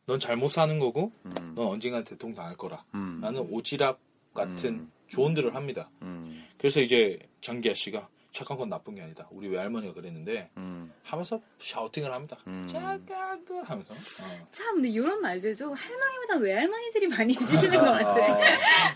[0.08, 2.84] 넌 잘못 사는 거고, 음, 넌 언젠간 대통령 당할 거라.
[2.96, 3.98] 음, 나는 오지랖
[4.34, 4.92] 같은 음.
[5.08, 5.90] 조언들을 합니다.
[6.02, 9.28] 음, 그래서 이제 장기하 씨가 착한 건 나쁜 게 아니다.
[9.32, 12.38] 우리 외할머니가 그랬는데 음, 하면서 샤우팅을 합니다.
[12.48, 12.68] 음.
[12.70, 13.06] 착한
[13.46, 13.94] 거 하면서.
[13.94, 14.48] 어.
[14.52, 18.38] 참 근데 이런 말들도 할머니보다 외할머니들이 많이 해주시는 것 같아.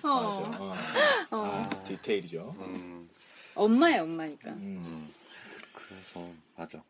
[0.04, 0.39] 어.
[0.39, 0.63] 맞아.
[0.63, 0.74] 어.
[1.32, 1.45] 어.
[1.45, 2.56] 아, 디테일이죠.
[2.60, 3.10] 음,
[3.56, 4.52] 엄마의 엄마니까.
[4.52, 4.84] 음.
[4.86, 5.13] 음.
[5.74, 6.82] 그래서 맞아.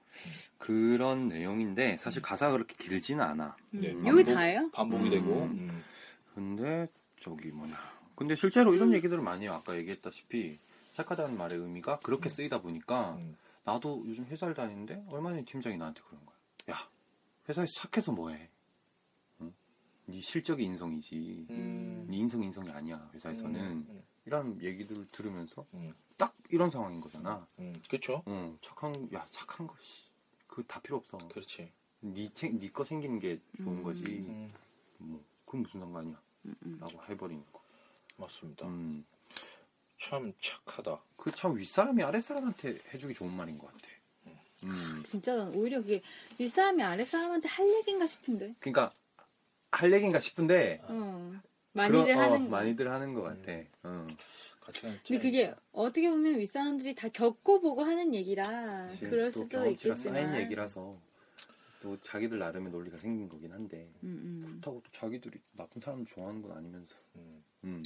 [0.59, 3.55] 그런 내용인데 사실 가사가 그렇게 길지는 않아.
[3.71, 4.03] 네, 음.
[4.03, 4.69] 반복, 이게 다예요?
[4.71, 5.09] 반복이 음.
[5.11, 5.43] 되고.
[5.45, 5.83] 음.
[6.35, 6.87] 근데
[7.19, 7.75] 저기 뭐냐.
[8.15, 9.55] 근데 실제로 이런 얘기들을 많이 해요.
[9.55, 10.59] 아까 얘기했다시피
[10.95, 13.35] 착하다는 말의 의미가 그렇게 쓰이다 보니까 음.
[13.65, 16.35] 나도 요즘 회사를 다니는데 얼마 전에 팀장이 나한테 그런 거야.
[16.71, 16.89] 야,
[17.49, 18.49] 회사에서 착해서 뭐해?
[19.41, 19.53] 응?
[20.05, 21.47] 네 실적이 인성이지.
[21.49, 22.07] 음.
[22.09, 23.09] 네 인성 인성이 아니야.
[23.13, 24.03] 회사에서는 음.
[24.25, 25.93] 이런 얘기들을 들으면서 음.
[26.15, 27.45] 딱 이런 상황인 거잖아.
[27.59, 27.73] 음.
[27.89, 28.23] 그쵸?
[28.27, 30.05] 응, 착한 야 착한 거씨.
[30.47, 31.17] 그거 다 필요 없어.
[31.17, 31.73] 그렇지.
[32.03, 34.05] 니거 생기는 게 좋은 거지.
[34.05, 34.53] 음.
[34.99, 36.21] 뭐 그건 무슨 상관이야?
[36.45, 36.77] 음.
[36.79, 37.61] 라고 해버리는 거.
[38.17, 38.65] 맞습니다.
[38.67, 39.03] 음.
[39.99, 40.99] 참 착하다.
[41.17, 43.87] 그 참 윗사람이 아랫사람한테 해주기 좋은 말인 것 같아.
[44.63, 45.03] 음.
[45.03, 46.01] 진짜 난 오히려 그게
[46.39, 48.53] 윗사람이 아랫사람한테 할 얘기인가 싶은데.
[48.59, 48.93] 그러니까
[49.71, 51.33] 할 얘기인가 싶은데 어.
[51.73, 52.49] 많이들 그런- 어, 하는 거.
[52.51, 53.51] 많이들 하는 것 같아.
[53.83, 54.07] 어.
[54.61, 59.01] 가치관 근데 그게 어떻게 보면 윗사람들이 다 겪어보고 하는 얘기라 그치.
[59.01, 60.91] 그럴 또 수도 경험치가 쌓인 있겠지만 얘기라서
[61.81, 64.45] 또 자기들 나름의 논리가 생긴 거긴 한데 음, 음.
[64.47, 66.95] 그렇다고 또 자기들이 나쁜 사람 좋아하는 건 아니면서.
[67.65, 67.83] 음.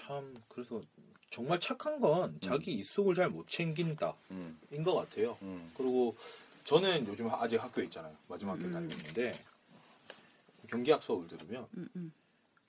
[0.00, 0.06] 음.
[0.06, 0.82] 참 그래서
[1.30, 4.82] 정말 착한 건 자기 입속을 잘 못 챙긴다인 음.
[4.82, 5.38] 것 같아요.
[5.42, 5.70] 음.
[5.76, 6.16] 그리고
[6.64, 8.14] 저는 요즘 아직 학교에 있잖아요.
[8.28, 8.72] 마지막 학교 에 음.
[8.72, 9.34] 다니고 있는데
[10.68, 12.12] 경제학 수업을 들으면 음, 음.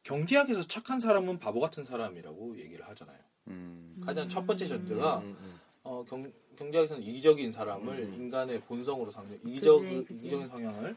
[0.04, 3.20] 경제학에서 착한 사람은 바보 같은 사람이라고 얘기를 하잖아요.
[3.48, 4.02] 음.
[4.04, 5.60] 가장 첫 번째 전제가 음, 음.
[5.84, 8.14] 어, 경, 경제학에서는 이기적인 사람을 음.
[8.14, 10.14] 인간의 본성으로 상정, 이기적, 그지, 그지.
[10.14, 10.96] 이기적인 성향을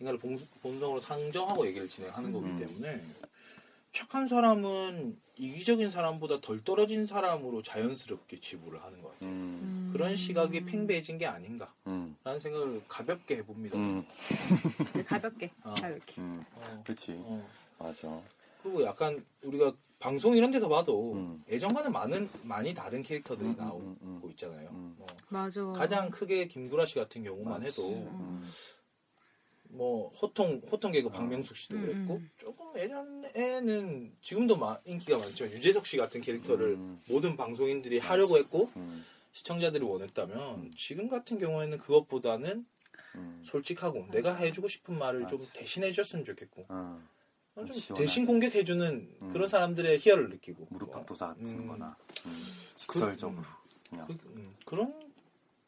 [0.00, 2.56] 인간의 본, 본성으로 상정하고 얘기를 진행하는 거기 음.
[2.56, 3.04] 때문에
[3.92, 9.30] 착한 사람은 이기적인 사람보다 덜 떨어진 사람으로 자연스럽게 지불을 하는 것 같아요.
[9.30, 9.90] 음.
[9.92, 12.16] 그런 시각이 팽배해진 게 아닌가라는 음.
[12.38, 13.76] 생각을 가볍게 해봅니다.
[13.76, 14.04] 음.
[14.92, 15.74] 네, 가볍게, 어.
[15.74, 16.20] 가볍게.
[16.20, 16.42] 음.
[16.54, 17.14] 어, 그치.
[17.18, 17.48] 어.
[17.78, 18.20] 맞아.
[18.62, 21.42] 그리고 약간 우리가 방송 이런 데서 봐도 음.
[21.48, 24.30] 예전과는 많은 많이 다른 캐릭터들이 음, 음, 나오고 음, 음.
[24.30, 24.68] 있잖아요.
[24.70, 24.94] 음.
[24.98, 25.64] 뭐 맞아.
[25.72, 27.80] 가장 크게 김구라 씨 같은 경우만 맞지.
[27.82, 28.48] 해도 음.
[29.72, 32.30] 뭐 호통 호통 개그 박명숙 씨도 음, 그랬고 음.
[32.36, 37.00] 조금 예전에는 지금도 마- 인기가 많죠 유재석 씨 같은 캐릭터를 음.
[37.08, 39.04] 모든 방송인들이 하려고 했고 음.
[39.32, 40.70] 시청자들이 원했다면 음.
[40.76, 42.66] 지금 같은 경우에는 그것보다는
[43.16, 43.42] 음.
[43.44, 45.52] 솔직하고 내가 해주고 싶은 말을 좀 맞아.
[45.52, 47.00] 대신해 줬으면 좋겠고 어.
[47.56, 47.94] 좀 시원하게.
[48.04, 49.30] 대신 공격해주는 음.
[49.30, 51.68] 그런 사람들의 희열을 느끼고 무릎팍도사 같은 음.
[51.68, 51.96] 거나
[52.26, 52.44] 음.
[52.74, 55.09] 직설적으로 그 냥 그, 음, 그런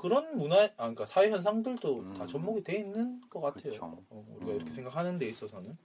[0.02, 2.14] 그런 문화, 아, 그러니까 사회 현상들도 음.
[2.14, 3.72] 다 접목이 돼 있는 것 같아요.
[4.10, 4.56] 어, 우리가 음.
[4.56, 5.78] 이렇게 생각하는 데 있어서는.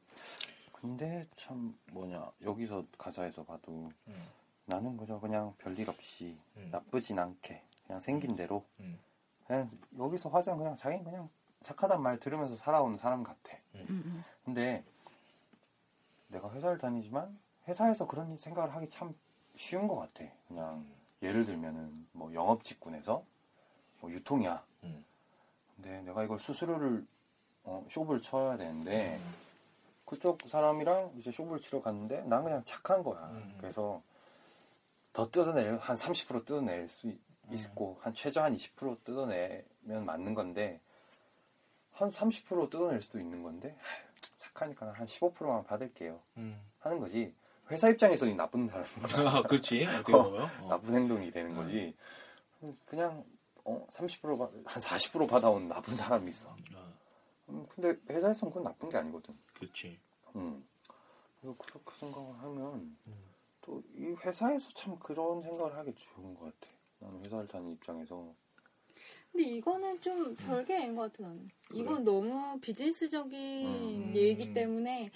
[0.74, 4.28] 근데 참 뭐냐 여기서 가사에서 봐도 음.
[4.65, 6.70] 나는 그저 그냥 별일 없이 음.
[6.72, 8.97] 나쁘진 않게 그냥 생긴 대로 음.
[9.45, 11.30] 그냥 여기서 화장 그냥 자기는 그냥
[11.61, 13.55] 착하단 말 들으면서 살아오는 사람 같아.
[13.76, 14.24] 음, 음.
[14.43, 14.84] 근데
[16.30, 17.38] 내가 회사를 다니지만
[17.68, 19.13] 회사에서 그런 생각을 하기 참
[19.55, 20.26] 쉬운 것 같아.
[20.47, 20.88] 그냥
[21.22, 23.24] 예를 들면은 뭐 영업 직군에서
[23.99, 24.63] 뭐 유통이야.
[24.83, 25.03] 음.
[25.75, 27.05] 근데 내가 이걸 수수료를
[27.63, 29.35] 어, 쇼부를 쳐야 되는데 음.
[30.05, 33.19] 그쪽 사람이랑 이제 쇼부를 치러 갔는데 난 그냥 착한 거야.
[33.31, 33.55] 음.
[33.59, 34.01] 그래서
[35.13, 37.19] 더 뜯어낼 한 30% 뜯어낼 수 있-
[37.49, 37.53] 음.
[37.53, 40.79] 있고 한 최저 한 20% 뜯어내면 맞는 건데
[41.91, 43.75] 한 30% 뜯어낼 수도 있는 건데
[44.37, 46.59] 착하니까 한 15%만 받을게요 음.
[46.79, 47.33] 하는 거지.
[47.69, 48.85] 회사 입장에서는 나쁜 사람,
[49.27, 49.85] 아, 그렇지.
[50.13, 50.17] 어.
[50.61, 50.67] 어.
[50.69, 51.93] 나쁜 행동이 되는 거지.
[52.85, 53.25] 그냥
[53.68, 56.49] 어, 30% 받, 한40% 받아온 나쁜 사람이 있어.
[56.74, 56.93] 아,
[57.49, 59.38] 음, 근데 회사에서는 그건 나쁜 게 아니거든.
[59.53, 59.99] 그렇지.
[60.36, 60.65] 음.
[61.41, 63.24] 그렇게 생각을 하면 음.
[63.61, 66.74] 또이 회사에서 참 그런 생각을 하기 좋은 것 같아.
[66.99, 68.34] 나는 회사를 다니는 입장에서
[69.32, 71.49] 근데 이거는 좀 별개 인 것 같아 나는.
[71.72, 74.15] 이건 너무 비즈니스적인 음.
[74.15, 75.11] 얘기 때문에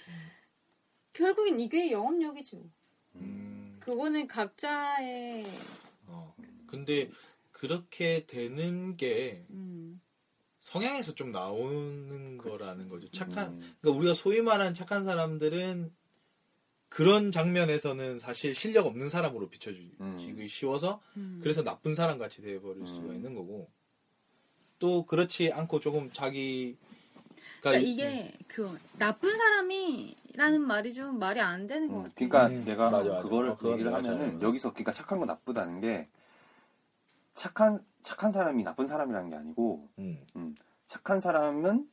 [1.14, 2.56] 결국엔 이게 영업력이지.
[2.56, 2.70] 뭐.
[3.16, 3.76] 음.
[3.80, 5.44] 그거는 각자의
[6.06, 6.34] 어.
[6.68, 7.10] 근데
[7.62, 10.00] 그렇게 되는 게 음.
[10.58, 13.08] 성향에서 좀 나오는 거라는 거죠.
[13.12, 15.92] 착한 음, 그러니까 우리가 소위 말하는 착한 사람들은
[16.88, 20.46] 그런 장면에서는 사실 실력 없는 사람으로 비춰지기 음.
[20.48, 21.38] 쉬워서 음.
[21.40, 23.14] 그래서 나쁜 사람 같이 돼버릴 수가 음.
[23.14, 23.70] 있는 거고
[24.80, 26.76] 또 그렇지 않고 조금 자기
[27.60, 32.14] 그러니까 이게 그 나쁜 사람이 라는 말이 좀 말이 안 되는 것 음, 같아.
[32.16, 33.22] 그러니까 음, 내가 맞아, 맞아.
[33.22, 33.94] 그거를 어, 그건 얘기를.
[33.94, 36.08] 하면은 여기서 그러니까 착한 거 나쁘다는 게
[37.34, 40.54] 착한 착한 사람이 나쁜 사람이라는 게 아니고 음,
[40.86, 41.88] 착한 사람은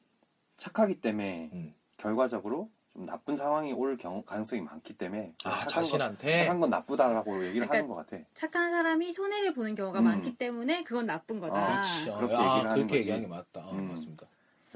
[0.57, 1.73] 착하기 때문에 음.
[1.97, 6.69] 결과적으로 좀 나쁜 상황이 올 경우 가능성이 많기 때문에 아 착한 건, 자신한테 착한 건
[6.69, 8.23] 나쁘다라고 얘기를 그러니까 하는 것 같아.
[8.33, 10.05] 착한 사람이 손해를 보는 경우가 음.
[10.05, 11.55] 많기 때문에 그건 나쁜 거다.
[11.55, 12.05] 아, 그렇지.
[12.05, 12.97] 그렇게 아, 얘기를 하는 그렇게.
[12.97, 13.61] 얘기하는 게 맞다.
[13.61, 13.89] 어, 음.
[13.89, 14.27] 맞습니다.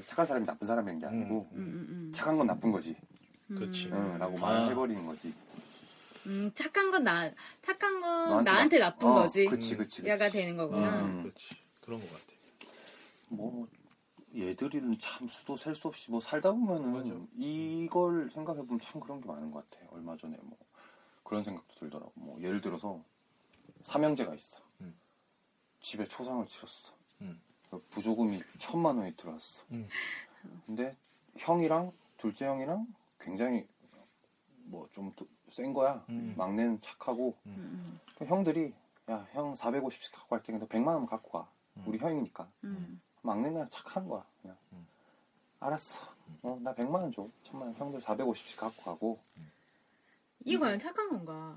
[0.01, 2.11] 착한 사람이 나쁜 사람인 게 아니고 음, 음, 음.
[2.13, 2.95] 착한 건 나쁜 거지.
[3.47, 3.89] 그렇지.
[3.91, 4.41] 응, 라고 아.
[4.41, 5.33] 말을 해버리는 거지.
[6.25, 9.45] 음, 착한 건 나, 착한 건 나한테 나- 나쁜 어, 거지.
[9.45, 10.09] 그치, 그치, 그치.
[10.09, 11.01] 야가 되는 거구나.
[11.05, 11.23] 음.
[11.23, 11.55] 그렇지.
[11.81, 12.23] 그런 것 같아.
[13.27, 13.67] 뭐
[14.35, 17.09] 얘들이는 참 수도 셀 수 없이 뭐 살다 보면은 맞아.
[17.35, 19.85] 이걸 생각해 보면 참 그런 게 많은 것 같아.
[19.91, 20.57] 얼마 전에 뭐
[21.23, 22.11] 그런 생각도 들더라고.
[22.15, 23.03] 뭐 예를 들어서
[23.83, 24.61] 삼형제가 있어.
[24.81, 24.95] 음.
[25.81, 26.93] 집에 초상을 치렀어.
[27.21, 27.41] 음.
[27.69, 29.65] 그 부조금이 천만 원이 들어왔어.
[29.71, 29.87] 음.
[30.65, 30.95] 근데
[31.37, 32.87] 형이랑 둘째 형이랑
[33.19, 33.67] 굉장히
[34.65, 35.11] 뭐 좀
[35.49, 36.03] 센 거야.
[36.09, 36.33] 음.
[36.37, 38.73] 막내는 착하고 음, 그 형들이
[39.09, 41.47] 야 형 450씩 갖고 갈 테니까 너 100만 원 갖고 가.
[41.77, 41.83] 음.
[41.85, 42.49] 우리 형이니까.
[42.63, 43.01] 음.
[43.21, 44.25] 막내는 그냥 착한 거야.
[44.41, 44.87] 그냥 음.
[45.59, 45.99] 알았어.
[46.41, 47.27] 어, 나 100만 원 줘.
[47.43, 49.19] 천만 원 형들 450씩 갖고 가고.
[50.45, 51.55] 이게 과연 착한 건가?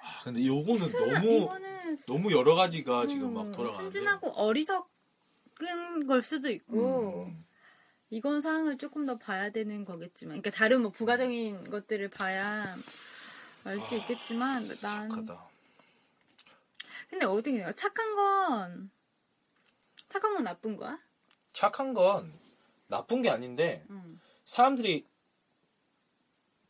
[0.00, 3.82] 아, 근데 요거는 너무 이거는 너무 여러 가지가 지금 음, 막 돌아가는데.
[3.82, 7.44] 순진하고 어리석은 걸 수도 있고 음.
[8.10, 12.74] 이건 사항을 조금 더 봐야 되는 거겠지만, 그러니까 다른 뭐 부가적인 것들을 봐야
[13.64, 15.48] 알 수 있겠지만, 난 착하다.
[17.10, 17.72] 근데 어떻게 해요?
[17.74, 18.90] 착한 건
[20.08, 20.98] 착한 건 나쁜 거야?
[21.52, 22.32] 착한 건
[22.86, 24.20] 나쁜 게 아닌데 응.
[24.44, 25.06] 사람들이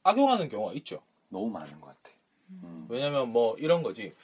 [0.05, 1.03] 악용하는 경우가 있죠.
[1.29, 2.17] 너무 많은 것 같아.
[2.51, 2.87] 음.
[2.89, 4.15] 왜냐면 뭐 이런 거지.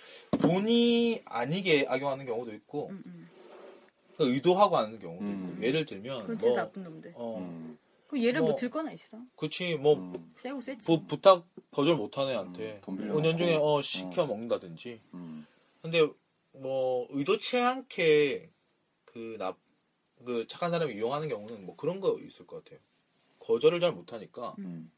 [0.40, 2.92] 본의 아니게 악용하는 경우도 있고
[4.20, 4.32] 응, 응.
[4.32, 5.50] 의도하고 하는 경우도 음.
[5.52, 7.12] 있고 예를 들면 그건 진짜 뭐 나쁜 놈들.
[7.16, 7.78] 어, 음.
[8.08, 9.18] 그럼 얘를 뭐- 뭐들 거나 있어?
[9.36, 10.32] 그치 뭐 음.
[10.36, 10.86] 세고 세지.
[10.86, 13.56] 부, 부탁 거절 못하는 애한테 음, 돈 빌려 은연 중에.
[13.60, 15.00] 어 시켜 먹는다든지.
[15.14, 15.46] 음.
[15.82, 16.06] 근데
[16.52, 18.50] 뭐 의도치 않게
[19.06, 22.78] 그나그 착한 사람이 이용하는 경우는 뭐 그런 거 있을 것 같아요.
[23.40, 24.90] 거절을 잘 못하니까 음.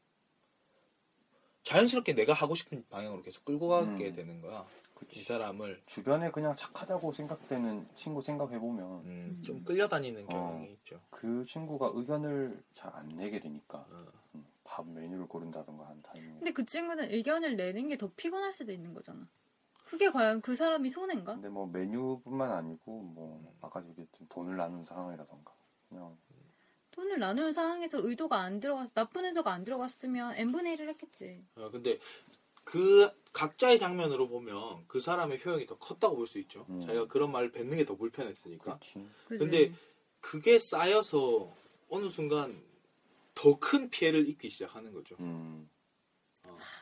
[1.63, 4.13] 자연스럽게 내가 하고 싶은 방향으로 계속 끌고 가게 음.
[4.13, 4.65] 되는 거야.
[4.97, 5.23] 이 그치.
[5.23, 10.27] 사람을 주변에 그냥 착하다고 생각되는 친구 생각해 보면 음, 좀 끌려다니는 어.
[10.27, 10.99] 경향이 있죠.
[11.09, 14.05] 그 친구가 의견을 잘 안 내게 되니까 어.
[14.35, 18.71] 음, 밥 메뉴를 고른다던가 한 타이밍에 근데 그 친구는 의견을 내는 게 더 피곤할 수도
[18.71, 19.27] 있는 거잖아.
[19.85, 21.33] 그게 과연 그 사람이 손해인가?
[21.35, 25.53] 근데 뭐 메뉴뿐만 아니고 뭐 아까 얘기했던 돈을 나눈 상황이라던가
[25.89, 26.17] 그냥
[26.91, 31.45] 돈을 나누는 상황에서 의도가 안 들어갔, 나쁜 의도가 안 들어갔으면 n분의 1을 했겠지.
[31.55, 31.99] 어, 근데
[32.69, 36.65] 그 각자의 장면으로 보면 그 사람의 효용이 더 컸다고 볼 수 있죠.
[36.69, 36.81] 음.
[36.85, 38.77] 자기가 그런 말을 뱉는 게 더 불편했으니까.
[38.79, 39.39] 그지?
[39.39, 39.71] 근데
[40.19, 41.49] 그게 쌓여서
[41.87, 42.61] 어느 순간
[43.35, 45.15] 더 큰 피해를 입기 시작하는 거죠.
[45.21, 45.69] 음.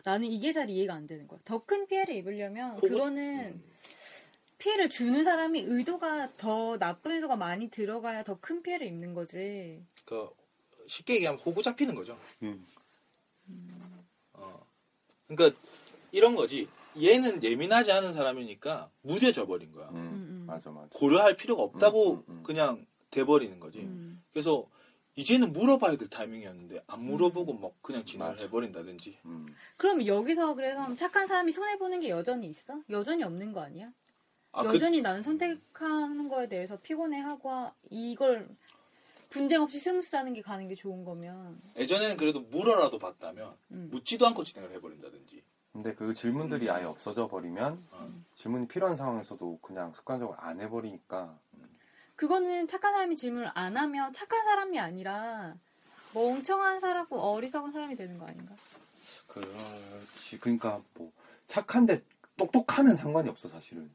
[0.03, 1.39] 나는 이게 잘 이해가 안 되는 거야.
[1.45, 3.63] 더 큰 피해를 입으려면 혹은- 그거는 음.
[4.57, 9.83] 피해를 주는 사람이 의도가 더 나쁜 의도가 많이 들어가야 더 큰 피해를 입는 거지.
[10.05, 10.33] 그러니까
[10.87, 12.17] 쉽게 얘기하면 호구 잡히는 거죠.
[12.41, 12.65] 음.
[15.29, 15.35] 어.
[15.35, 15.59] 그러니까
[16.11, 16.67] 이런 거지.
[17.01, 19.89] 얘는 예민하지 않은 사람이니까 무뎌져 버린 거야.
[19.89, 19.95] 음.
[19.95, 20.43] 음.
[20.47, 22.43] 맞아 맞아 고려할 필요가 없다고 음, 음, 음.
[22.43, 23.79] 그냥 돼버리는 거지.
[23.79, 24.23] 음.
[24.31, 24.65] 그래서
[25.15, 28.45] 이제는 물어봐야 될 타이밍이었는데 안 물어보고 막 그냥 진화를 맞아.
[28.45, 29.19] 해버린다든지.
[29.25, 29.45] 음.
[29.75, 32.81] 그럼 여기서 그래서 착한 사람이 손해 보는 게 여전히 있어?
[32.89, 33.91] 여전히 없는 거 아니야?
[34.53, 38.47] 아, 그, 여전히 나는 선택하는 거에 대해서 피곤해하고 이걸
[39.35, 43.89] 분쟁 없이 스무스하는 게 가는 게 좋은 거면 예전에는 그래도 물어라도 봤다면 음.
[43.91, 45.43] 묻지도 않고 진행을 해버린다든지.
[45.73, 48.13] 근데 그 질문들이 아예 없어져 버리면 어.
[48.37, 51.37] 질문이 필요한 상황에서도 그냥 습관적으로 안 해버리니까
[52.15, 55.55] 그거는 착한 사람이 질문을 안 하면 착한 사람이 아니라
[56.13, 58.55] 멍청한 사람고 어리석은 사람이 되는 거 아닌가?
[59.27, 61.11] 그렇지 그러니까 뭐
[61.45, 62.01] 착한데
[62.37, 63.91] 똑똑하면 상관이 없어 사실은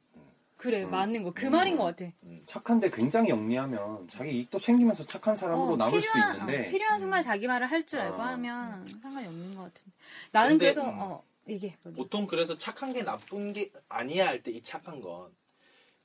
[0.61, 0.91] 그래 음.
[0.91, 1.53] 맞는 거그 음.
[1.53, 2.11] 말인 것 같아.
[2.45, 7.23] 착한데 굉장히 영리하면 자기 이익도 챙기면서 착한 사람으로 어, 남을 필요한- 있는데 어, 필요한 순간
[7.23, 8.27] 자기 말을 할 줄 알고 어.
[8.27, 9.91] 하면 상관이 없는 것 같은데
[10.33, 10.99] 나는 근데, 그래서 음.
[11.01, 11.77] 어 이게?
[11.97, 15.31] 보통 그래서 착한 게 나쁜 게 아니야 할 때 이 착한 건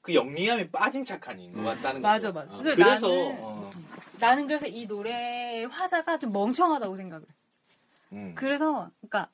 [0.01, 1.65] 그 영리함이 빠진 착한인 것 음.
[1.65, 2.47] 같다는 맞아, 거죠.
[2.51, 2.53] 맞아.
[2.59, 3.71] 어, 그 그래서 나는- 어,
[4.19, 7.33] 나는 그래서 이 노래의 화자가 좀 멍청하다고 생각을 해.
[8.13, 8.35] 음.
[8.35, 9.29] 그래서 그러니까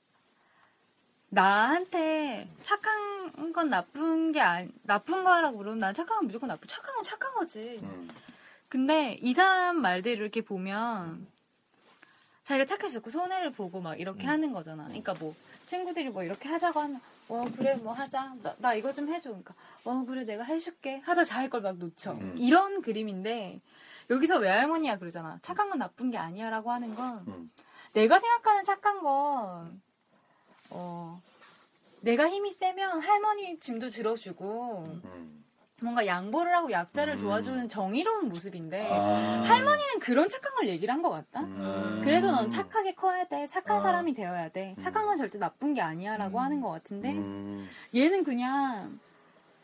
[1.34, 6.93] 나한테 착한 건 나쁜 게 아니 나쁜 거라고 그러면 난 착한 건 무조건 나쁜 착한
[6.93, 7.79] 건 착한 거지.
[7.82, 8.09] 음.
[8.67, 11.25] 근데 이 사람 말대로 이렇게 보면
[12.43, 14.29] 자기가 착해졌고 손해를 보고 막 이렇게 음.
[14.29, 14.84] 하는 거잖아.
[14.86, 15.34] 그러니까 뭐
[15.67, 19.29] 친구들이 뭐 이렇게 하자고 하면 어 그래 뭐 하자 나, 나 이거 좀 해줘.
[19.29, 19.53] 그러니까
[19.86, 22.11] 어 그래 내가 해줄게 하자 자기 걸 막 놓쳐.
[22.11, 22.36] 음.
[22.38, 23.61] 이런 그림인데
[24.09, 25.39] 여기서 외할머니야 그러잖아.
[25.41, 27.51] 착한 건 나쁜 게 아니야라고 하는 건 음.
[27.93, 29.82] 내가 생각하는 착한 건,
[30.72, 31.22] 어,
[32.01, 35.43] 내가 힘이 세면 할머니 짐도 들어주고, 음.
[35.84, 37.22] 뭔가 양보를 하고 약자를 음.
[37.22, 39.43] 도와주는 정의로운 모습인데, 아.
[39.43, 41.41] 할머니는 그런 착한 걸 얘기를 한 것 같다?
[41.41, 42.01] 음.
[42.03, 43.47] 그래서 넌 착하게 커야 돼.
[43.47, 43.80] 착한 아.
[43.80, 44.76] 사람이 되어야 돼.
[44.80, 46.17] 착한 건 절대 나쁜 게 아니야.
[46.17, 46.43] 라고 음.
[46.43, 47.67] 하는 것 같은데, 음.
[47.95, 48.99] 얘는 그냥,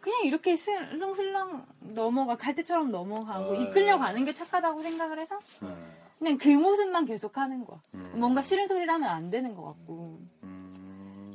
[0.01, 3.55] 그냥 이렇게 슬렁슬렁 넘어가, 갈대처럼 넘어가고, 어.
[3.55, 5.91] 이끌려가는 게 착하다고 생각을 해서, 음.
[6.17, 7.79] 그냥 그 모습만 계속 하는 거야.
[7.93, 8.13] 음.
[8.15, 10.19] 뭔가 싫은 소리를 하면 안 되는 것 같고.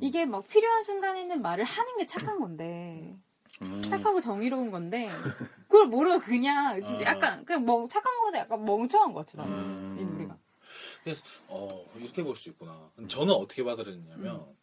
[0.02, 0.06] 음.
[0.06, 3.16] 이게 막 필요한 순간에는 말을 하는 게 착한 건데.
[3.62, 3.80] 음.
[3.82, 5.10] 착하고 정의로운 건데.
[5.68, 7.06] 그걸 모르고 그냥 진짜 어.
[7.06, 9.58] 약간, 그냥 멍, 착한 거보다 약간 멍청한 것 같아, 나는.
[9.58, 9.96] 음.
[10.00, 10.38] 이 노래가.
[11.04, 12.90] 그래서 어 이렇게 볼 수 있구나.
[13.08, 14.56] 저는 어떻게 받아들였냐면 음.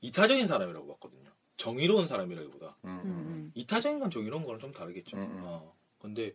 [0.00, 1.28] 이타적인 사람이라고 봤거든요.
[1.56, 3.00] 정의로운 사람이라기보다 음.
[3.04, 5.16] 음, 이타적인 건 정의로운 거랑 좀 다르겠죠.
[5.16, 5.40] 음, 음.
[5.44, 5.74] 어.
[5.98, 6.34] 근데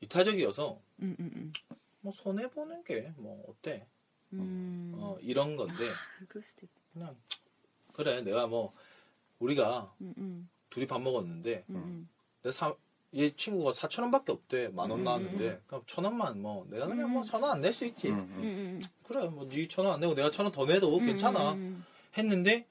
[0.00, 1.52] 이타적이어서 음, 음, 음.
[2.00, 3.86] 뭐 손해 보는 게 뭐 어때?
[4.32, 4.92] 음.
[4.96, 5.84] 어, 이런 건데
[6.28, 6.74] 그럴 수도 있다.
[6.92, 7.16] 그냥
[7.92, 8.72] 그래 내가 뭐
[9.38, 12.08] 우리가 음, 음, 둘이 밥 먹었는데 음, 음.
[12.42, 12.74] 내 사,
[13.14, 17.22] 얘 친구가 4천 원밖에 없대 만원 음, 나왔는데 그럼 천 원만 뭐 내가 그냥 뭐
[17.22, 17.26] 음.
[17.26, 18.08] 천원 안 낼 수 있지
[19.04, 21.06] 그래 뭐니천 원 안 내고 내가 천 원 더 내도 음.
[21.06, 21.56] 괜찮아
[22.16, 22.66] 했는데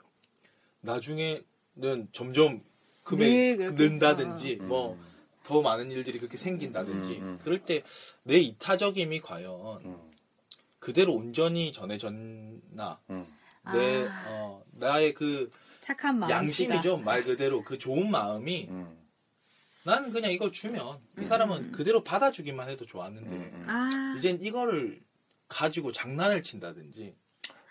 [0.81, 2.63] 나중에는 점점 네,
[3.03, 3.83] 금액이 그렇게.
[3.89, 4.67] 는다든지 음.
[4.67, 7.39] 뭐더 많은 일들이 그렇게 생긴다든지 음, 음.
[7.43, 7.83] 그럴 때
[8.23, 10.10] 내 이타적임이 과연 음,
[10.81, 13.25] 그대로 온전히 전해졌나 음,
[13.71, 14.25] 내 아.
[14.27, 16.29] 어, 나의 그 착한 마음.
[16.31, 18.97] 양심이죠 말 그대로 그 좋은 마음이 음,
[19.83, 23.65] 나는 그냥 이걸 주면 그 사람은 그대로 받아주기만 해도 좋았는데 음, 음.
[23.69, 24.15] 아.
[24.17, 24.99] 이젠 이거를
[25.47, 27.15] 가지고 장난을 친다든지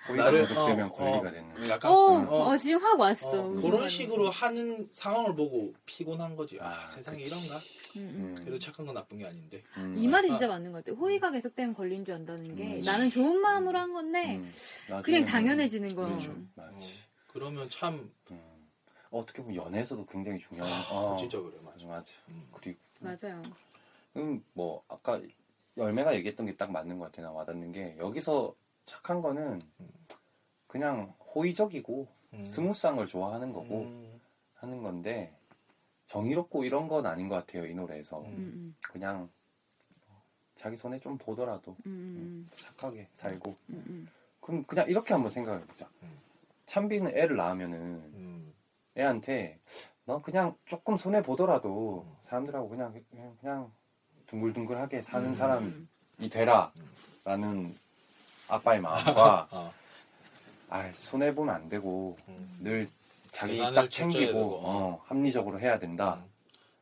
[0.06, 1.68] 나를- 어, 권리가 어, 되는.
[1.68, 3.28] 약간 어, 어, 어, 지금 확 왔어.
[3.28, 3.88] 어, 그런.
[3.88, 6.58] 식으로 하는 상황을 보고 피곤한 거지.
[6.60, 7.34] 아, 아, 세상에 그치.
[7.34, 7.60] 이런가?
[7.96, 8.20] 음, 음.
[8.20, 9.62] 음, 그래도 착한 건 나쁜 게 아닌데.
[9.76, 10.32] 음, 이 말이 아.
[10.36, 10.96] 진짜 맞는 것 같아.
[10.96, 12.80] 호의가 계속되면 걸린 줄 안다는 게 음.
[12.84, 14.50] 나는 좋은 마음으로 한 건데 음,
[15.02, 16.06] 그냥 당연해지는 거.
[16.06, 16.36] 그렇죠.
[16.54, 17.00] 맞지.
[17.28, 18.68] 그러면 참 음.
[19.10, 20.70] 어떻게 보면 연애에서도 굉장히 중요한.
[20.92, 21.76] 아, 어, 진짜 그래 맞아.
[21.78, 22.14] 맞아, 맞아.
[22.28, 22.48] 음.
[22.52, 23.42] 그리고 맞아요.
[24.16, 25.20] 음, 뭐 아까
[25.76, 27.22] 열매가 얘기했던 게 딱 맞는 것 같아.
[27.22, 29.62] 나 와닿는 게 여기서 착한 거는
[30.66, 32.44] 그냥 호의적이고 음.
[32.44, 34.20] 스무스한 걸 좋아하는 거고 음,
[34.54, 35.32] 하는 건데
[36.10, 38.24] 정의롭고 이런 건 아닌 것 같아요 이 노래에서 음.
[38.26, 39.30] 음, 그냥
[40.56, 44.08] 자기 손에 좀 보더라도 음, 음, 착하게 살고 음, 음,
[44.40, 45.88] 그럼 그냥 이렇게 한번 생각해 보자.
[46.02, 46.18] 음.
[46.66, 48.52] 찬비는 애를 낳으면은 음.
[48.98, 49.58] 애한테
[50.04, 53.72] 너 그냥 조금 손해 보더라도 사람들하고 그냥 그냥, 그냥
[54.26, 55.34] 둥글둥글하게 사는 음.
[55.34, 56.28] 사람이 음.
[56.28, 57.78] 되라라는
[58.48, 59.72] 아빠의 마음과 아,
[60.70, 62.58] 아 손해 보면 안 되고 음.
[62.60, 62.88] 늘
[63.30, 64.60] 자기 계산을 딱 챙기고.
[64.62, 66.22] 어, 합리적으로 해야 된다.
[66.24, 66.30] 음.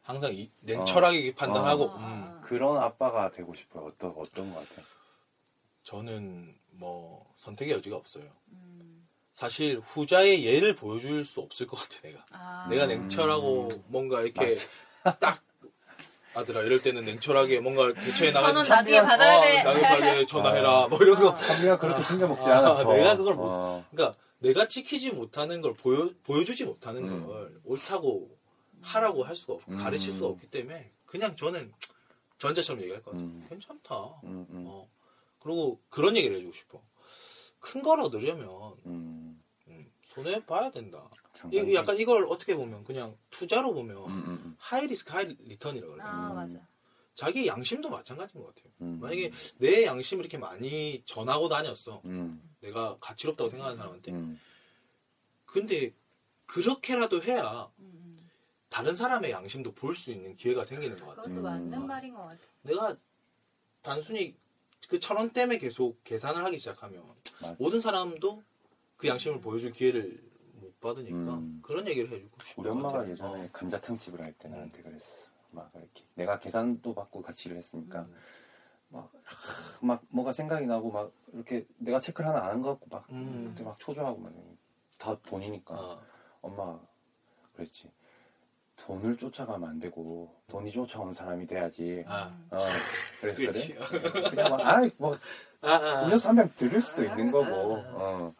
[0.02, 1.96] 항상 이, 냉철하게 판단하고 어.
[1.98, 2.40] 음.
[2.42, 3.86] 그런 아빠가 되고 싶어요.
[3.86, 4.84] 어떤 어떤 것 같아요?
[5.82, 8.24] 저는 뭐 선택의 여지가 없어요.
[8.52, 9.06] 음.
[9.32, 12.24] 사실 후자의 예를 보여줄 수 없을 것 같아 내가.
[12.32, 12.66] 아.
[12.70, 14.54] 내가 냉철하고 뭔가 이렇게
[15.04, 15.18] 맞아.
[15.18, 15.42] 딱
[16.34, 19.62] 아들아 이럴 때는 냉철하게 뭔가 대처해 나가는 전원 나중에 받아야 돼.
[19.62, 21.34] 나중에 받아야 전화해라 뭐 이런 거.
[21.34, 25.74] 찬비가 그렇게 챙겨 먹지 아, 않아서 내가 그걸 못- 어, 그러니까 내가 지키지 못하는 걸
[25.74, 27.26] 보여 보여주지 못하는 음.
[27.26, 28.36] 걸 옳다고
[28.80, 29.76] 하라고 할 수가 없고 음.
[29.78, 31.72] 가르칠 수가 없기 때문에 그냥 저는
[32.38, 33.26] 전자처럼 얘기할 것 같아요.
[33.26, 33.44] 음.
[33.48, 33.96] 괜찮다.
[34.24, 34.88] 음, 음, 어.
[35.40, 36.82] 그리고 그런 얘기를 해주고 싶어.
[37.58, 38.48] 큰 걸 얻으려면
[38.86, 41.10] 음, 음, 손해 봐야 된다.
[41.52, 46.06] 이, 약간 이걸 어떻게 보면 그냥 투자로 보면 음, 음, high risk high return이라고 그래요.
[46.08, 46.34] 아, 음.
[46.36, 46.60] 맞아.
[47.18, 48.72] 자기 양심도 마찬가지인 것 같아요.
[48.80, 52.00] 음, 만약에 내 양심을 이렇게 많이 전하고 다녔어.
[52.04, 54.12] 음, 내가 가치롭다고 생각하는 사람한테.
[54.12, 54.40] 음,
[55.44, 55.92] 근데
[56.46, 58.30] 그렇게라도 해야 음, 음.
[58.68, 61.24] 다른 사람의 양심도 볼 수 있는 기회가 생기는 것 같아요.
[61.24, 61.42] 그것도 음.
[61.42, 62.38] 맞는 말인 것 같아.
[62.62, 62.96] 내가
[63.82, 64.36] 단순히
[64.88, 67.02] 그천원 때문에 계속 계산을 하기 시작하면
[67.42, 67.56] 맞아.
[67.58, 68.44] 모든 사람도
[68.96, 70.22] 그 양심을 보여줄 기회를
[70.60, 71.58] 못 받으니까 음.
[71.64, 73.10] 그런 얘기를 해주고 싶은 우리 것 엄마가 같아요.
[73.10, 73.48] 예전에 어.
[73.52, 75.27] 감자탕 집을 할 때 나한테 그랬어.
[75.50, 78.14] 막 이렇게 내가 계산도 받고 같이 일을 했으니까 음.
[78.90, 82.86] 막, 하, 막 뭐가 생각이 나고 막 이렇게 내가 체크를 하나 안 한 것 같고
[82.90, 83.44] 막 음.
[83.48, 84.32] 그때 막 초조하고 막
[84.98, 86.02] 다 돈이니까 어.
[86.42, 86.76] 엄마
[87.54, 87.88] 그랬지
[88.74, 92.04] 돈을 쫓아가면 안 되고 돈이 쫓아오는 사람이 돼야지.
[92.08, 92.58] 아, 어.
[93.20, 94.30] 그랬거든.
[94.30, 95.16] 그냥 막 아이 뭐
[95.60, 97.76] 아, 아, 음료수 한 병 들을 수도 있는 거고.
[97.76, 97.92] 아, 아.
[97.94, 98.34] 어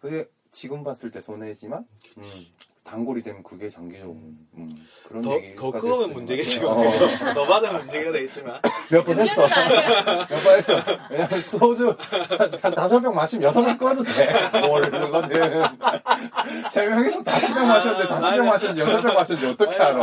[0.00, 1.86] 그게 지금 봤을 때 손해지만
[2.16, 2.46] 음,
[2.88, 4.16] 단골이 되면 그게 장기적으로
[4.56, 4.68] 음,
[5.06, 6.60] 그런 더, 얘기가 더 될수 끄우면 있는 문제겠지.
[6.60, 7.30] 것 같아요.
[7.30, 7.34] 어.
[7.34, 8.60] 더 받으면 문제가 되겠지만.
[8.90, 9.42] 몇 번 했어.
[10.30, 10.80] 몇 번 했어.
[11.10, 14.60] 왜냐면 소주 한, 한 다섯 병 마시면 여섯 병 꺼도 돼.
[14.66, 15.28] 뭘 그거는.
[16.70, 20.02] 세 명에서 다섯 병 마셨는데 다섯 병 마셨는지 여섯 병 마셨는지 어떻게 알아.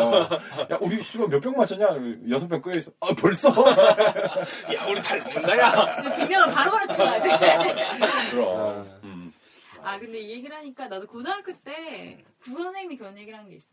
[0.72, 1.88] 야, 우리 씨발 몇병 마셨냐?
[2.30, 2.92] 여섯 병 끄여 있어.
[3.00, 3.50] 아, 벌써?
[4.76, 5.96] 야, 우리 잘 본다, 야.
[6.02, 8.00] 근데 비명을 바로바로 치면 안 돼.
[8.32, 9.00] 그럼.
[9.04, 9.34] 음.
[9.84, 13.68] 아 근데 이 얘기를 하니까 나도 고등학교 때 국어 선생님이 그런 얘기를 한 게 있어.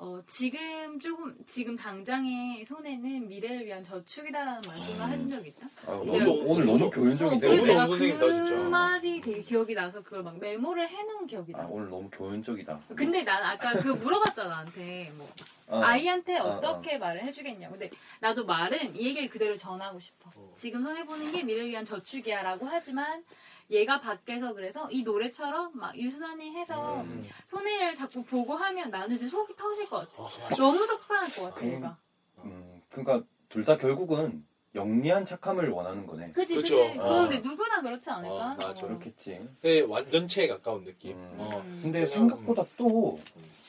[0.00, 5.66] 어 지금 조금 지금 당장의 손해는 미래를 위한 저축이다라는 말씀을 하신 적이 있다.
[5.86, 7.48] 아, 너무 오늘, 좋- 오늘 너무 교훈적인데.
[7.48, 8.68] 그래서 너무 내가 그 진짜.
[8.68, 11.62] 말이 되게 기억이 나서 그걸 막 메모를 해놓은 기억이 나.
[11.62, 12.78] 아, 오늘 너무 교훈적이다.
[12.94, 15.28] 근데 난 아까 그 물어봤잖아 나한테 뭐
[15.66, 15.80] 어.
[15.80, 17.68] 아이한테 어, 어떻게 말을 해주겠냐.
[17.68, 17.90] 근데
[18.20, 20.30] 나도 말은 이 얘기를 그대로 전하고 싶어.
[20.36, 20.52] 어.
[20.54, 23.24] 지금 손해 보는 게 미래를 위한 저축이야라고 하지만
[23.70, 27.22] 얘가 밖에서 그래서 이 노래처럼 막 유순하니 해서 음.
[27.44, 30.22] 손해를 자꾸 보고 하면 나는 이제 속이 터질 것 같아.
[30.22, 30.48] 어.
[30.56, 31.72] 너무 속상할 것 같아 음.
[31.72, 31.98] 얘가.
[32.44, 36.30] 음, 그러니까 둘 다 결국은 영리한 착함을 원하는 거네.
[36.32, 36.76] 그치 그쵸.
[36.76, 36.98] 그치.
[36.98, 37.02] 어.
[37.02, 38.34] 그건 근데 누구나 그렇지 않을까?
[38.34, 38.72] 어, 맞아.
[38.74, 39.48] 그렇겠지.
[39.88, 41.16] 완전체에 가까운 느낌.
[41.16, 41.34] 음.
[41.38, 41.62] 어.
[41.82, 43.18] 근데 생각보다 또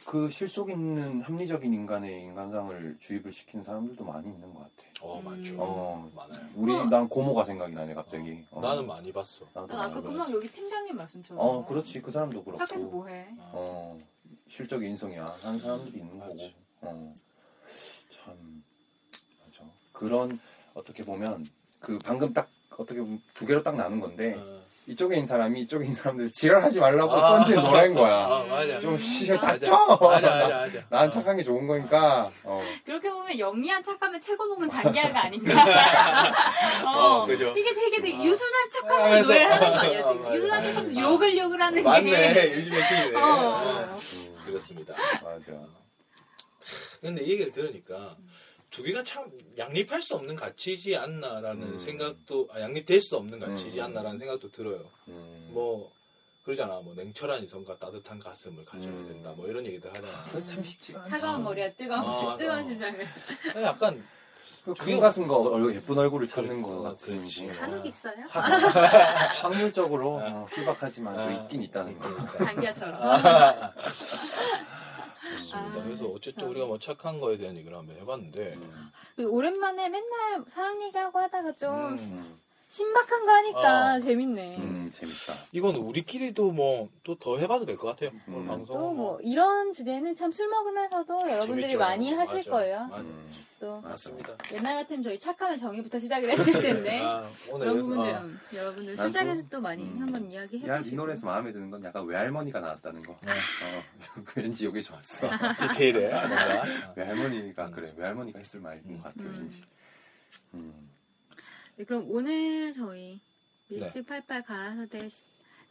[0.05, 4.88] 그 실속 있는 합리적인 인간의 인간상을 주입을 시키는 사람들도 많이 있는 것 같아.
[5.01, 5.55] 어, 많죠.
[5.57, 6.11] 어.
[6.15, 6.45] 많아요.
[6.55, 8.43] 우리 그- 난 고모가 생각이 나네 갑자기.
[8.51, 8.59] 어.
[8.61, 9.45] 나는 많이 봤어.
[9.53, 10.33] 나도 난 아까 많이 금방 봤어.
[10.33, 11.43] 여기 팀장님 말씀처럼.
[11.45, 12.59] 어 그렇지 그 사람도 그렇고.
[12.59, 13.27] 학교에서 뭐해?
[13.37, 13.99] 어
[14.49, 16.33] 실적 인성이야 하는 사람들이 있는 맞아.
[16.33, 16.49] 거고.
[16.81, 17.13] 어
[18.11, 18.63] 참
[19.45, 19.63] 맞아.
[19.93, 20.39] 그런
[20.73, 21.47] 어떻게 보면
[21.79, 24.58] 그 방금 딱 어떻게 보면 두 개로 딱 나눈 건데 어.
[24.89, 27.35] 이쪽에 있는 사람이 이쪽에 있는 사람들 지랄하지 말라고 아.
[27.37, 28.25] 던지는 노래인 거야.
[28.25, 28.79] 아, 맞아.
[28.79, 29.41] 좀 씨, 맞아.
[29.51, 29.75] 닥쳐.
[30.01, 30.79] 맞아, 맞아, 맞아.
[30.89, 32.31] 난 착한 게 좋은 거니까.
[32.43, 32.63] 어.
[32.85, 35.53] 그렇게 보면 영리한 척하면 최고봉은 장기하가 아닌가.
[36.87, 36.89] 어,
[37.21, 37.53] 어, 그죠.
[37.55, 38.23] 이게 되게 되게 어.
[38.23, 40.23] 유순한 척하면서 하면서- 노래를 하는 거 아니야 어, 지금.
[40.23, 40.35] 맞아.
[40.35, 41.03] 유순한 척하면서 어.
[41.03, 41.87] 욕을 욕을 하는 게.
[41.89, 42.53] 맞네.
[42.55, 43.15] 요즘에 튀네.
[43.15, 43.95] 어.
[43.95, 44.95] 음, 그렇습니다.
[45.23, 45.51] 맞아.
[47.01, 48.15] 근데 이 얘기를 들으니까
[48.69, 51.77] 두 개가 참 양립할 수 없는 가치지 않나라는 음.
[51.77, 53.85] 생각도 아, 양립될 수 없는 가치지 음.
[53.85, 54.85] 않나라는 생각도 들어요.
[55.07, 55.49] 음.
[55.51, 55.91] 뭐
[56.43, 56.79] 그러잖아.
[56.79, 59.07] 뭐 냉철한 이성과 따뜻한 가슴을 가져야 음.
[59.07, 59.33] 된다.
[59.35, 60.23] 뭐 이런 얘기들 하잖아.
[60.25, 61.09] 그거 참 쉽지가 않지.
[61.11, 62.63] 차가운 머리와 뜨거운 아, 뜨거운 어.
[62.63, 63.07] 심장을.
[63.63, 64.05] 약간
[64.65, 67.23] 그 가슴과 얼- 예쁜 얼굴을 찾는 그래, 거 어, 같은.
[67.23, 67.53] 거.
[67.59, 68.15] 한옥 있어요?
[69.41, 71.31] 확률적으로 어, 희박하지만 또 아.
[71.31, 72.37] 있긴 있다는 거.
[72.37, 73.01] 장기하처럼.
[75.21, 75.37] 아.
[75.37, 75.79] 좋습니다.
[75.79, 76.49] 아, 그래서 어쨌든 참.
[76.51, 78.91] 우리가 뭐 착한 거에 대한 얘기를 한번 해봤는데 음.
[79.29, 82.39] 오랜만에 맨날 사랑 얘기하고 하다가 좀 음.
[82.69, 83.99] 신박한 거 하니까 어.
[83.99, 84.57] 재밌네.
[84.59, 85.33] 음, 재밌다.
[85.51, 88.11] 이건 우리끼리도 뭐 또 더 해봐도 될 것 같아요.
[88.27, 88.45] 음.
[88.45, 91.79] 방송 또 뭐 이런 주제는 참 술 먹으면서도 여러분들이 재밌죠.
[91.79, 92.51] 많이 하실 맞아.
[92.51, 92.79] 거예요.
[92.85, 93.01] 맞아.
[93.01, 93.31] 음.
[93.59, 94.37] 또 맞습니다.
[94.53, 98.95] 옛날 같으면 저희 착하면 정의부터 시작을 했을 텐데 아, 오늘 그런 부분들 어, 음, 여러분들
[98.95, 99.97] 난 술자리에서 좀- 또 많이 음.
[100.01, 103.17] 한번 이야기해 야, 이 보시고 노래에서 마음에 드는 건 약간 외할머니가 나왔다는 거.
[103.23, 103.31] 네.
[103.31, 103.35] 어,
[104.37, 105.27] 왠지 이게 좋았어.
[105.73, 106.11] 디테일에
[106.95, 107.71] 외할머니가 음.
[107.71, 107.93] 그래.
[107.97, 109.15] 외할머니가 했을 말인 것 같아.
[109.23, 109.37] 음.
[109.39, 109.61] 왠지.
[110.53, 110.88] 음.
[111.79, 113.21] 네, 그럼 오늘 저희
[113.69, 113.77] 네.
[113.77, 115.23] 미스틱 88 가라사대 시-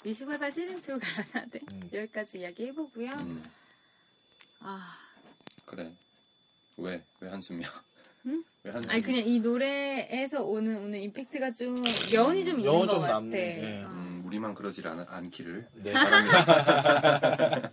[0.04, 1.80] 미스틱 88 시즌 2 가라사대 음.
[1.92, 3.10] 여기까지 이야기 해보고요.
[3.10, 3.42] 음.
[4.60, 4.96] 아,
[5.66, 5.92] 그래.
[6.78, 7.04] 왜?
[7.20, 7.68] 왜 한숨이야?
[8.24, 8.42] 응?
[8.64, 8.90] 왜 한숨?
[8.90, 11.76] 아니 그냥 이 노래에서 오는 오늘 임팩트가 좀
[12.10, 13.12] 여운이 좀 있는 여운 것좀 같아.
[13.12, 13.82] 남네.
[13.84, 13.88] 어.
[13.88, 15.68] 음, 우리만 그러질 않, 않기를.
[15.74, 15.92] 네.
[15.92, 17.70] 바랍니다.